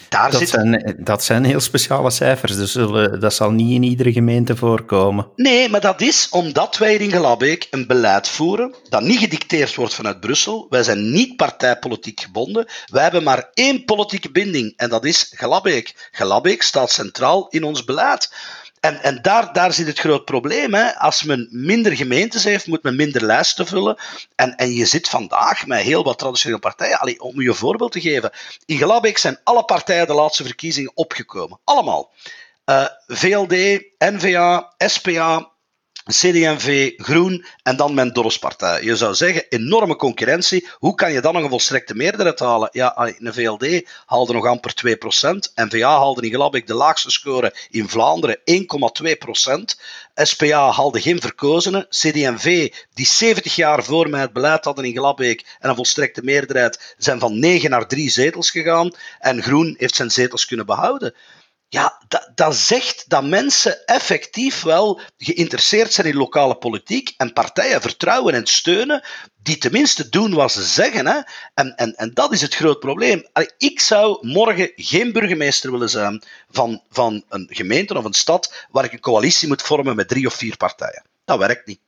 Daar 0.09 0.31
dat, 0.31 0.49
zijn, 0.49 0.97
dat 0.99 1.25
zijn 1.25 1.45
heel 1.45 1.61
speciale 1.61 2.11
cijfers, 2.11 2.57
dus 2.57 2.73
dat 3.21 3.35
zal 3.35 3.51
niet 3.51 3.73
in 3.73 3.83
iedere 3.83 4.13
gemeente 4.13 4.57
voorkomen. 4.57 5.27
Nee, 5.37 5.69
maar 5.69 5.81
dat 5.81 6.01
is 6.01 6.29
omdat 6.31 6.79
wij 6.79 6.91
hier 6.91 7.01
in 7.01 7.11
Gelabeek 7.11 7.67
een 7.71 7.87
beleid 7.87 8.29
voeren 8.29 8.75
dat 8.89 9.03
niet 9.03 9.19
gedicteerd 9.19 9.75
wordt 9.75 9.95
vanuit 9.95 10.21
Brussel. 10.21 10.67
Wij 10.71 10.83
zijn 10.83 11.11
niet 11.11 11.37
partijpolitiek 11.37 12.21
gebonden. 12.21 12.67
Wij 12.87 13.03
hebben 13.03 13.23
maar 13.23 13.51
één 13.55 13.85
politieke 13.85 14.31
binding 14.31 14.73
en 14.77 14.89
dat 14.89 15.05
is 15.05 15.33
Gelabeek. 15.37 16.09
Gelabeek 16.11 16.63
staat 16.63 16.91
centraal 16.91 17.49
in 17.49 17.65
ons 17.65 17.85
beleid. 17.85 18.33
En, 18.81 19.03
en 19.03 19.23
daar, 19.23 19.53
daar 19.53 19.73
zit 19.73 19.87
het 19.87 19.99
groot 19.99 20.25
probleem. 20.25 20.75
Hè. 20.75 20.97
Als 20.97 21.23
men 21.23 21.49
minder 21.51 21.97
gemeentes 21.97 22.45
heeft, 22.45 22.67
moet 22.67 22.83
men 22.83 22.97
minder 22.97 23.25
lijsten 23.25 23.67
vullen. 23.67 23.97
En, 24.35 24.57
en 24.57 24.73
je 24.73 24.85
zit 24.85 25.09
vandaag 25.09 25.67
met 25.67 25.81
heel 25.81 26.05
wat 26.05 26.19
traditionele 26.19 26.61
partijen. 26.61 26.99
Allee, 26.99 27.21
om 27.21 27.41
je 27.41 27.49
een 27.49 27.55
voorbeeld 27.55 27.93
te 27.93 28.01
geven. 28.01 28.31
In 28.67 28.77
Gelabeek 28.77 29.19
zijn 29.19 29.41
alle 29.45 29.65
partijen 29.65 30.07
de 30.07 30.15
laatste 30.15 30.45
verkiezingen 30.45 30.93
opgekomen. 30.95 31.61
Allemaal. 31.65 32.13
Uh, 32.67 32.87
VLD, 33.07 33.83
NVA, 33.99 34.75
SPA, 34.79 35.51
CD&V, 36.05 36.93
Groen 36.97 37.45
en 37.63 37.77
dan 37.77 37.95
mijn 37.95 38.13
dorpspartij. 38.13 38.83
Je 38.83 38.97
zou 38.97 39.15
zeggen, 39.15 39.45
enorme 39.49 39.97
concurrentie. 39.97 40.69
Hoe 40.73 40.95
kan 40.95 41.13
je 41.13 41.21
dan 41.21 41.35
nog 41.35 41.43
een 41.43 41.49
volstrekte 41.49 41.95
meerderheid 41.95 42.39
halen? 42.39 42.69
Ja, 42.73 43.15
een 43.19 43.33
VLD 43.33 43.89
haalde 44.07 44.33
nog 44.33 44.47
amper 44.47 44.73
2%. 44.75 45.53
NVA 45.55 45.89
haalde 45.89 46.23
in 46.23 46.31
Gelabik 46.31 46.67
de 46.67 46.75
laagste 46.75 47.11
score 47.11 47.55
in 47.71 47.89
Vlaanderen, 47.89 48.39
1,2%. 48.39 48.43
SPA 50.15 50.71
haalde 50.71 51.01
geen 51.01 51.21
verkozenen. 51.21 51.87
CD&V, 51.89 52.73
die 52.95 53.07
70 53.07 53.55
jaar 53.55 53.85
voor 53.85 54.09
mij 54.09 54.21
het 54.21 54.33
beleid 54.33 54.65
hadden 54.65 54.85
in 54.85 54.97
Gladbeek 54.97 55.57
en 55.59 55.69
een 55.69 55.75
volstrekte 55.75 56.23
meerderheid, 56.25 56.95
zijn 56.99 57.19
van 57.19 57.39
9 57.39 57.71
naar 57.71 57.87
3 57.87 58.11
zetels 58.11 58.51
gegaan. 58.51 58.93
En 59.19 59.43
Groen 59.43 59.75
heeft 59.79 59.95
zijn 59.95 60.11
zetels 60.11 60.47
kunnen 60.47 60.67
behouden. 60.67 61.15
Ja, 61.73 62.03
dat, 62.09 62.31
dat 62.35 62.57
zegt 62.57 63.05
dat 63.09 63.25
mensen 63.25 63.87
effectief 63.87 64.63
wel 64.63 65.01
geïnteresseerd 65.19 65.93
zijn 65.93 66.07
in 66.07 66.17
lokale 66.17 66.57
politiek 66.57 67.15
en 67.17 67.33
partijen 67.33 67.81
vertrouwen 67.81 68.35
en 68.35 68.47
steunen 68.47 69.05
die 69.43 69.59
tenminste 69.59 70.09
doen 70.09 70.35
wat 70.35 70.53
ze 70.53 70.63
zeggen. 70.63 71.07
Hè? 71.07 71.21
En, 71.55 71.77
en, 71.77 71.95
en 71.95 72.15
dat 72.15 72.33
is 72.33 72.41
het 72.41 72.55
groot 72.55 72.81
probleem. 72.81 73.27
Ik 73.59 73.81
zou 73.81 74.27
morgen 74.27 74.73
geen 74.77 75.13
burgemeester 75.13 75.71
willen 75.71 75.91
zijn 75.91 76.23
van, 76.51 76.83
van 76.91 77.25
een 77.29 77.47
gemeente 77.51 77.99
of 77.99 78.05
een 78.05 78.13
stad 78.13 78.67
waar 78.71 78.85
ik 78.85 78.93
een 78.93 79.01
coalitie 79.01 79.49
moet 79.49 79.63
vormen 79.63 79.97
met 79.97 80.09
drie 80.09 80.27
of 80.27 80.35
vier 80.35 80.57
partijen. 80.57 81.05
Dat 81.25 81.39
werkt 81.39 81.67
niet. 81.67 81.81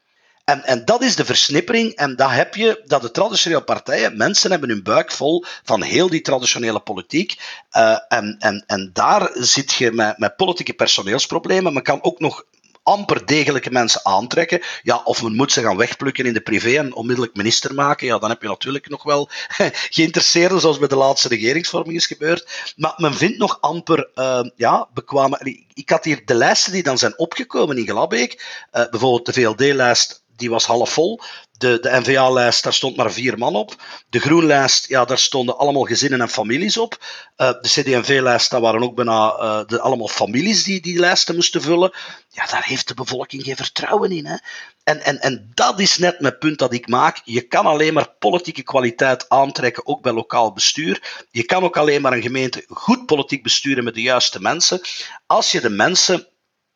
En, 0.44 0.64
en 0.64 0.84
dat 0.84 1.02
is 1.02 1.16
de 1.16 1.24
versnippering. 1.24 1.94
En 1.94 2.16
dat 2.16 2.30
heb 2.30 2.54
je, 2.54 2.82
dat 2.84 3.02
de 3.02 3.10
traditionele 3.10 3.62
partijen, 3.62 4.16
mensen 4.16 4.50
hebben 4.50 4.68
hun 4.68 4.82
buik 4.82 5.12
vol 5.12 5.44
van 5.62 5.82
heel 5.82 6.08
die 6.08 6.20
traditionele 6.20 6.80
politiek. 6.80 7.40
Uh, 7.72 7.98
en, 8.08 8.36
en, 8.38 8.64
en 8.66 8.90
daar 8.92 9.30
zit 9.34 9.72
je 9.72 9.92
met, 9.92 10.18
met 10.18 10.36
politieke 10.36 10.72
personeelsproblemen. 10.72 11.72
Men 11.72 11.82
kan 11.82 12.02
ook 12.02 12.18
nog 12.20 12.44
amper 12.82 13.26
degelijke 13.26 13.70
mensen 13.70 14.00
aantrekken. 14.04 14.62
Ja, 14.82 15.00
of 15.04 15.22
men 15.22 15.34
moet 15.34 15.52
ze 15.52 15.62
gaan 15.62 15.76
wegplukken 15.76 16.26
in 16.26 16.32
de 16.32 16.40
privé 16.40 16.78
en 16.78 16.94
onmiddellijk 16.94 17.36
minister 17.36 17.74
maken. 17.74 18.06
Ja, 18.06 18.18
dan 18.18 18.30
heb 18.30 18.42
je 18.42 18.48
natuurlijk 18.48 18.88
nog 18.88 19.02
wel 19.02 19.28
geïnteresseerden, 19.90 20.60
zoals 20.60 20.78
bij 20.78 20.88
de 20.88 20.96
laatste 20.96 21.28
regeringsvorming 21.28 21.96
is 21.96 22.06
gebeurd. 22.06 22.72
Maar 22.76 22.94
men 22.96 23.14
vindt 23.14 23.38
nog 23.38 23.60
amper 23.60 24.10
uh, 24.14 24.44
ja, 24.56 24.88
bekwame. 24.94 25.64
Ik 25.74 25.90
had 25.90 26.04
hier 26.04 26.22
de 26.24 26.34
lijsten 26.34 26.72
die 26.72 26.82
dan 26.82 26.98
zijn 26.98 27.18
opgekomen 27.18 27.78
in 27.78 27.86
Gladbeek. 27.86 28.66
Uh, 28.72 28.88
bijvoorbeeld 28.90 29.26
de 29.26 29.32
VLD-lijst 29.32 30.21
die 30.42 30.50
was 30.50 30.64
half 30.64 30.92
vol. 30.92 31.20
De, 31.58 31.78
de 31.80 32.00
NVA-lijst, 32.00 32.62
daar 32.62 32.72
stond 32.72 32.96
maar 32.96 33.12
vier 33.12 33.38
man 33.38 33.56
op. 33.56 33.74
De 34.08 34.18
groenlijst, 34.18 34.88
ja, 34.88 35.04
daar 35.04 35.18
stonden 35.18 35.58
allemaal 35.58 35.82
gezinnen 35.82 36.20
en 36.20 36.28
families 36.28 36.76
op. 36.76 36.98
Uh, 37.36 37.52
de 37.60 37.68
CD&V-lijst, 37.68 38.50
daar 38.50 38.60
waren 38.60 38.82
ook 38.82 38.94
bijna 38.94 39.36
uh, 39.38 39.60
de, 39.66 39.80
allemaal 39.80 40.08
families 40.08 40.64
die 40.64 40.80
die 40.80 40.98
lijsten 40.98 41.34
moesten 41.34 41.62
vullen. 41.62 41.92
Ja, 42.28 42.46
daar 42.46 42.64
heeft 42.64 42.88
de 42.88 42.94
bevolking 42.94 43.42
geen 43.42 43.56
vertrouwen 43.56 44.10
in. 44.10 44.26
Hè? 44.26 44.36
En, 44.84 45.00
en, 45.00 45.20
en 45.20 45.50
dat 45.54 45.80
is 45.80 45.98
net 45.98 46.20
mijn 46.20 46.38
punt 46.38 46.58
dat 46.58 46.72
ik 46.72 46.88
maak. 46.88 47.20
Je 47.24 47.40
kan 47.40 47.66
alleen 47.66 47.94
maar 47.94 48.14
politieke 48.18 48.62
kwaliteit 48.62 49.28
aantrekken, 49.28 49.86
ook 49.86 50.02
bij 50.02 50.12
lokaal 50.12 50.52
bestuur. 50.52 51.26
Je 51.30 51.44
kan 51.44 51.62
ook 51.62 51.76
alleen 51.76 52.02
maar 52.02 52.12
een 52.12 52.22
gemeente 52.22 52.64
goed 52.68 53.06
politiek 53.06 53.42
besturen 53.42 53.84
met 53.84 53.94
de 53.94 54.02
juiste 54.02 54.40
mensen. 54.40 54.80
Als 55.26 55.52
je 55.52 55.60
de 55.60 55.70
mensen 55.70 56.26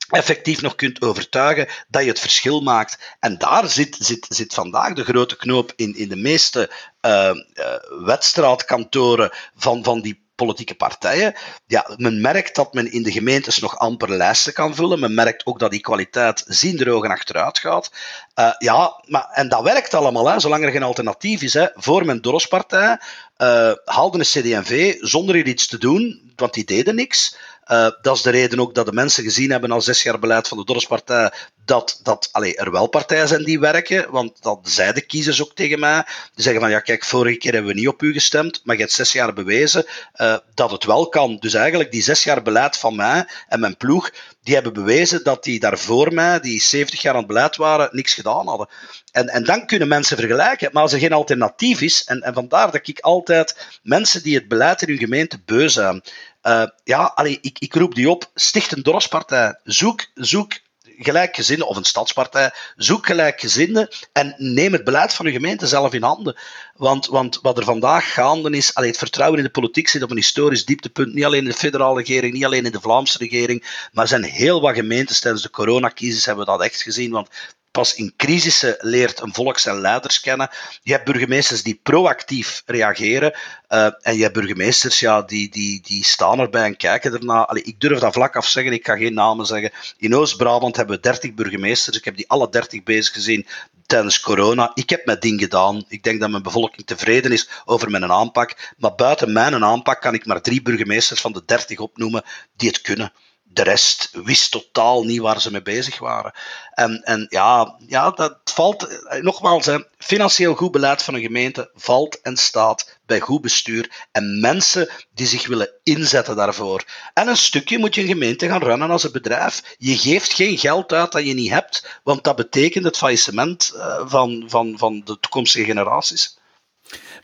effectief 0.09 0.62
nog 0.62 0.75
kunt 0.75 1.03
overtuigen 1.03 1.69
dat 1.88 2.03
je 2.03 2.09
het 2.09 2.21
verschil 2.21 2.61
maakt. 2.61 3.16
En 3.21 3.38
daar 3.38 3.69
zit, 3.69 3.97
zit, 4.01 4.27
zit 4.29 4.55
vandaag 4.55 4.92
de 4.92 5.05
grote 5.05 5.37
knoop 5.37 5.73
in, 5.77 5.97
in 5.97 6.09
de 6.09 6.16
meeste 6.16 6.71
uh, 7.03 7.31
uh, 7.55 8.05
wedstraatkantoren 8.05 9.31
van, 9.55 9.85
van 9.85 10.01
die 10.01 10.25
politieke 10.37 10.75
partijen. 10.75 11.35
Ja, 11.66 11.90
men 11.97 12.21
merkt 12.21 12.55
dat 12.55 12.75
men 12.75 12.92
in 12.92 13.03
de 13.03 13.12
gemeentes 13.12 13.59
nog 13.59 13.79
amper 13.79 14.11
lijsten 14.11 14.53
kan 14.53 14.75
vullen. 14.75 15.01
Men 15.01 15.14
merkt 15.14 15.47
ook 15.47 15.59
dat 15.59 15.71
die 15.71 15.81
kwaliteit 15.81 16.45
ziende 16.47 16.92
ogen 16.92 17.11
achteruit 17.11 17.59
gaat. 17.59 17.90
Uh, 18.35 18.51
ja, 18.59 19.03
maar, 19.07 19.29
en 19.33 19.49
dat 19.49 19.62
werkt 19.62 19.95
allemaal, 19.95 20.29
hè, 20.29 20.40
zolang 20.40 20.64
er 20.64 20.71
geen 20.71 20.83
alternatief 20.83 21.42
is. 21.42 21.55
Hè. 21.55 21.66
Voor 21.75 22.05
mijn 22.05 22.21
dorpspartij 22.21 23.01
uh, 23.38 23.73
haalde 23.85 24.19
een 24.19 24.25
CD&V 24.25 24.97
zonder 25.01 25.35
hier 25.35 25.47
iets 25.47 25.66
te 25.66 25.79
doen, 25.79 26.33
want 26.37 26.55
die 26.55 26.64
deden 26.64 26.95
niks. 26.95 27.37
Uh, 27.70 27.88
dat 28.02 28.16
is 28.16 28.22
de 28.22 28.31
reden 28.31 28.61
ook 28.61 28.74
dat 28.74 28.87
de 28.87 28.92
mensen 28.92 29.24
gezien 29.24 29.50
hebben 29.50 29.70
al 29.70 29.81
zes 29.81 30.02
jaar 30.02 30.18
beleid 30.18 30.48
van 30.48 30.59
de 30.59 30.64
Dorpspartij 30.64 31.33
dat, 31.66 32.00
dat 32.02 32.29
allee, 32.33 32.57
er 32.57 32.70
wel 32.70 32.87
partijen 32.87 33.29
zijn 33.29 33.44
die 33.44 33.61
werken. 33.61 34.11
Want 34.11 34.42
dat 34.42 34.59
zeiden 34.62 35.07
kiezers 35.07 35.42
ook 35.42 35.55
tegen 35.55 35.79
mij. 35.79 36.02
Die 36.35 36.44
zeggen 36.44 36.62
van 36.62 36.70
ja, 36.70 36.81
kijk, 36.81 37.05
vorige 37.05 37.38
keer 37.38 37.52
hebben 37.52 37.74
we 37.74 37.79
niet 37.79 37.88
op 37.88 38.02
u 38.02 38.12
gestemd, 38.12 38.61
maar 38.64 38.76
je 38.76 38.83
hebt 38.83 38.94
zes 38.94 39.12
jaar 39.12 39.33
bewezen 39.33 39.85
uh, 40.16 40.37
dat 40.55 40.70
het 40.70 40.85
wel 40.85 41.09
kan. 41.09 41.37
Dus 41.40 41.55
eigenlijk 41.55 41.92
die 41.92 42.02
zes 42.02 42.24
jaar 42.24 42.42
beleid 42.42 42.76
van 42.76 42.96
mij 42.96 43.29
en 43.48 43.61
mijn 43.61 43.76
ploeg, 43.76 44.11
die 44.42 44.55
hebben 44.55 44.72
bewezen 44.72 45.24
dat 45.24 45.44
die 45.44 45.61
daar 45.61 45.79
voor 45.79 46.14
mij, 46.14 46.40
die 46.40 46.61
70 46.61 47.02
jaar 47.02 47.12
aan 47.12 47.18
het 47.18 47.29
beleid 47.29 47.57
waren, 47.57 47.88
niks 47.92 48.14
gedaan 48.14 48.48
hadden. 48.48 48.68
En, 49.12 49.29
en 49.29 49.44
dan 49.44 49.66
kunnen 49.66 49.88
mensen 49.88 50.16
vergelijken. 50.16 50.70
Maar 50.72 50.83
als 50.83 50.92
er 50.92 50.98
geen 50.98 51.12
alternatief 51.12 51.81
is, 51.81 52.05
en, 52.05 52.22
en 52.22 52.35
vandaar 52.35 52.70
dat 52.70 52.88
ik 52.88 53.00
altijd 53.00 53.79
mensen 53.83 54.22
die 54.22 54.35
het 54.35 54.48
beleid 54.48 54.83
in 54.83 54.88
hun 54.88 54.98
gemeente 54.98 55.40
beu 55.44 55.68
zijn, 55.68 56.02
uh, 56.46 56.66
ja, 56.85 57.16
ik, 57.16 57.59
ik 57.59 57.74
roep 57.74 57.94
die 57.94 58.11
op, 58.11 58.30
sticht 58.35 58.72
een 58.72 58.82
dorpspartij. 58.82 59.61
Zoek, 59.64 60.06
zoek 60.14 60.52
gelijkgezinden, 60.98 61.68
of 61.68 61.76
een 61.76 61.85
stadspartij, 61.85 62.50
zoek 62.76 63.06
gelijkgezinden 63.06 63.88
en 64.12 64.35
neem 64.38 64.72
het 64.72 64.85
beleid 64.85 65.14
van 65.14 65.26
uw 65.26 65.32
gemeente 65.32 65.66
zelf 65.66 65.92
in 65.92 66.02
handen. 66.02 66.37
Want, 66.74 67.06
want 67.06 67.38
wat 67.42 67.59
er 67.59 67.64
vandaag 67.64 68.12
gaande 68.12 68.50
is, 68.50 68.70
het 68.74 68.98
vertrouwen 68.98 69.38
in 69.38 69.44
de 69.44 69.50
politiek 69.50 69.88
zit 69.88 70.02
op 70.02 70.11
een 70.11 70.16
historisch 70.16 70.64
dieptepunt, 70.64 71.14
niet 71.14 71.24
alleen 71.24 71.42
in 71.42 71.50
de 71.50 71.54
federale 71.54 71.98
regering, 71.98 72.32
niet 72.32 72.44
alleen 72.44 72.64
in 72.64 72.72
de 72.72 72.80
Vlaamse 72.80 73.18
regering, 73.18 73.88
maar 73.92 74.02
er 74.02 74.09
zijn 74.09 74.24
heel 74.24 74.61
wat 74.61 74.74
gemeentes 74.74 75.20
tijdens 75.20 75.42
de 75.42 75.50
coronacrisis 75.50 76.26
hebben 76.26 76.44
we 76.44 76.50
dat 76.50 76.62
echt 76.62 76.82
gezien, 76.82 77.11
want 77.11 77.28
Pas 77.77 77.95
in 77.95 78.12
crisissen 78.17 78.77
leert 78.81 79.21
een 79.21 79.35
volk 79.35 79.59
zijn 79.59 79.81
leiders 79.81 80.21
kennen. 80.21 80.51
Je 80.83 80.93
hebt 80.93 81.05
burgemeesters 81.05 81.62
die 81.62 81.81
proactief 81.83 82.62
reageren. 82.67 83.35
Uh, 83.69 83.87
en 84.03 84.17
je 84.17 84.23
hebt 84.23 84.35
burgemeesters 84.35 85.01
ja, 85.01 85.23
die, 85.23 85.51
die, 85.51 85.81
die 85.83 86.05
staan 86.05 86.39
erbij 86.39 86.65
en 86.65 86.77
kijken 86.77 87.12
ernaar. 87.12 87.57
Ik 87.57 87.81
durf 87.81 87.99
dat 87.99 88.12
vlak 88.12 88.37
af 88.37 88.49
zeggen, 88.49 88.73
ik 88.73 88.87
ga 88.87 88.97
geen 88.97 89.15
namen 89.15 89.47
zeggen. 89.47 89.71
In 89.99 90.15
Oost-Brabant 90.15 90.77
hebben 90.77 90.97
we 90.97 91.03
30 91.03 91.35
burgemeesters. 91.35 91.97
Ik 91.97 92.05
heb 92.05 92.17
die 92.17 92.29
alle 92.29 92.49
30 92.51 92.83
bezig 92.83 93.15
gezien 93.15 93.47
tijdens 93.87 94.21
corona. 94.21 94.71
Ik 94.75 94.91
heb 94.91 95.07
mijn 95.07 95.21
ding 95.21 95.41
gedaan. 95.41 95.85
Ik 95.89 96.03
denk 96.03 96.21
dat 96.21 96.31
mijn 96.31 96.43
bevolking 96.43 96.87
tevreden 96.87 97.33
is 97.33 97.49
over 97.65 97.91
mijn 97.91 98.12
aanpak. 98.12 98.75
Maar 98.77 98.95
buiten 98.95 99.33
mijn 99.33 99.65
aanpak 99.65 100.01
kan 100.01 100.15
ik 100.15 100.27
maar 100.27 100.41
drie 100.41 100.62
burgemeesters 100.62 101.21
van 101.21 101.33
de 101.33 101.43
30 101.47 101.79
opnoemen 101.79 102.25
die 102.57 102.69
het 102.69 102.81
kunnen 102.81 103.12
de 103.57 103.62
rest 103.62 104.11
wist 104.12 104.51
totaal 104.51 105.05
niet 105.05 105.21
waar 105.21 105.40
ze 105.40 105.51
mee 105.51 105.62
bezig 105.62 105.99
waren. 105.99 106.33
En, 106.75 107.03
en 107.05 107.27
ja, 107.29 107.77
ja, 107.87 108.11
dat 108.11 108.38
valt, 108.45 108.83
eh, 108.83 109.23
nogmaals, 109.23 109.66
hè, 109.66 109.79
financieel 109.99 110.55
goed 110.55 110.71
beleid 110.71 111.03
van 111.03 111.14
een 111.14 111.21
gemeente 111.21 111.71
valt 111.75 112.21
en 112.21 112.37
staat 112.37 112.99
bij 113.07 113.21
goed 113.21 113.40
bestuur 113.40 114.07
en 114.12 114.40
mensen 114.40 114.88
die 115.14 115.27
zich 115.27 115.47
willen 115.47 115.71
inzetten 115.83 116.37
daarvoor. 116.37 116.85
En 117.14 117.29
een 117.29 117.37
stukje 117.37 117.79
moet 117.79 117.95
je 117.95 118.01
een 118.01 118.07
gemeente 118.07 118.49
gaan 118.49 118.62
runnen 118.62 118.90
als 118.90 119.05
een 119.05 119.12
bedrijf. 119.12 119.62
Je 119.79 119.99
geeft 119.99 120.33
geen 120.33 120.59
geld 120.59 120.92
uit 120.92 121.12
dat 121.12 121.27
je 121.27 121.35
niet 121.35 121.51
hebt, 121.51 122.01
want 122.03 122.25
dat 122.25 122.37
betekent 122.37 122.85
het 122.85 122.97
faillissement 122.97 123.73
eh, 123.77 124.03
van, 124.05 124.45
van, 124.47 124.79
van 124.79 125.03
de 125.05 125.19
toekomstige 125.21 125.64
generaties. 125.64 126.38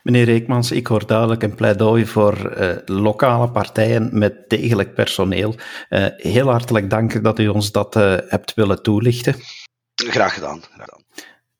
Meneer 0.03 0.25
Reekmans, 0.25 0.71
ik 0.71 0.87
hoor 0.87 1.07
duidelijk 1.07 1.43
een 1.43 1.55
pleidooi 1.55 2.07
voor 2.07 2.59
uh, 2.59 2.69
lokale 2.85 3.51
partijen 3.51 4.09
met 4.13 4.49
degelijk 4.49 4.95
personeel. 4.95 5.55
Uh, 5.91 6.07
heel 6.17 6.49
hartelijk 6.49 6.91
dank 6.91 7.25
dat 7.25 7.39
u 7.39 7.49
ons 7.49 7.73
dat 7.73 7.97
uh, 7.97 8.15
hebt 8.29 8.55
willen 8.55 8.83
toelichten. 8.83 9.35
Graag 9.95 10.35
gedaan. 10.35 10.61
Graag 10.61 10.87
gedaan. 10.89 11.01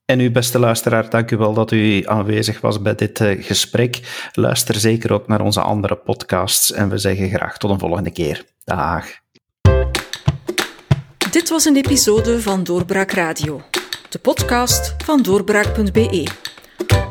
En 0.05 0.19
uw 0.19 0.31
beste 0.31 0.59
luisteraar, 0.59 1.11
dank 1.11 1.31
u 1.31 1.37
wel 1.37 1.55
dat 1.55 1.71
u 1.71 2.03
aanwezig 2.07 2.61
was 2.61 2.83
bij 2.83 2.95
dit 2.95 3.19
gesprek. 3.41 4.29
Luister 4.33 4.75
zeker 4.75 5.13
ook 5.13 5.29
naar 5.29 5.41
onze 5.41 5.61
andere 5.61 5.97
podcasts 5.97 6.73
en 6.73 6.89
we 6.89 6.99
zeggen 6.99 7.29
graag 7.29 7.59
tot 7.59 7.71
een 7.71 7.79
volgende 7.79 8.11
keer. 8.11 8.45
Dag. 8.65 9.07
Dit 11.31 11.49
was 11.49 11.65
een 11.65 11.77
episode 11.77 12.41
van 12.41 12.65
Doorbraak 12.65 13.11
Radio, 13.11 13.63
de 14.09 14.19
podcast 14.19 14.95
van 15.05 15.23
doorbraak.be. 15.23 16.52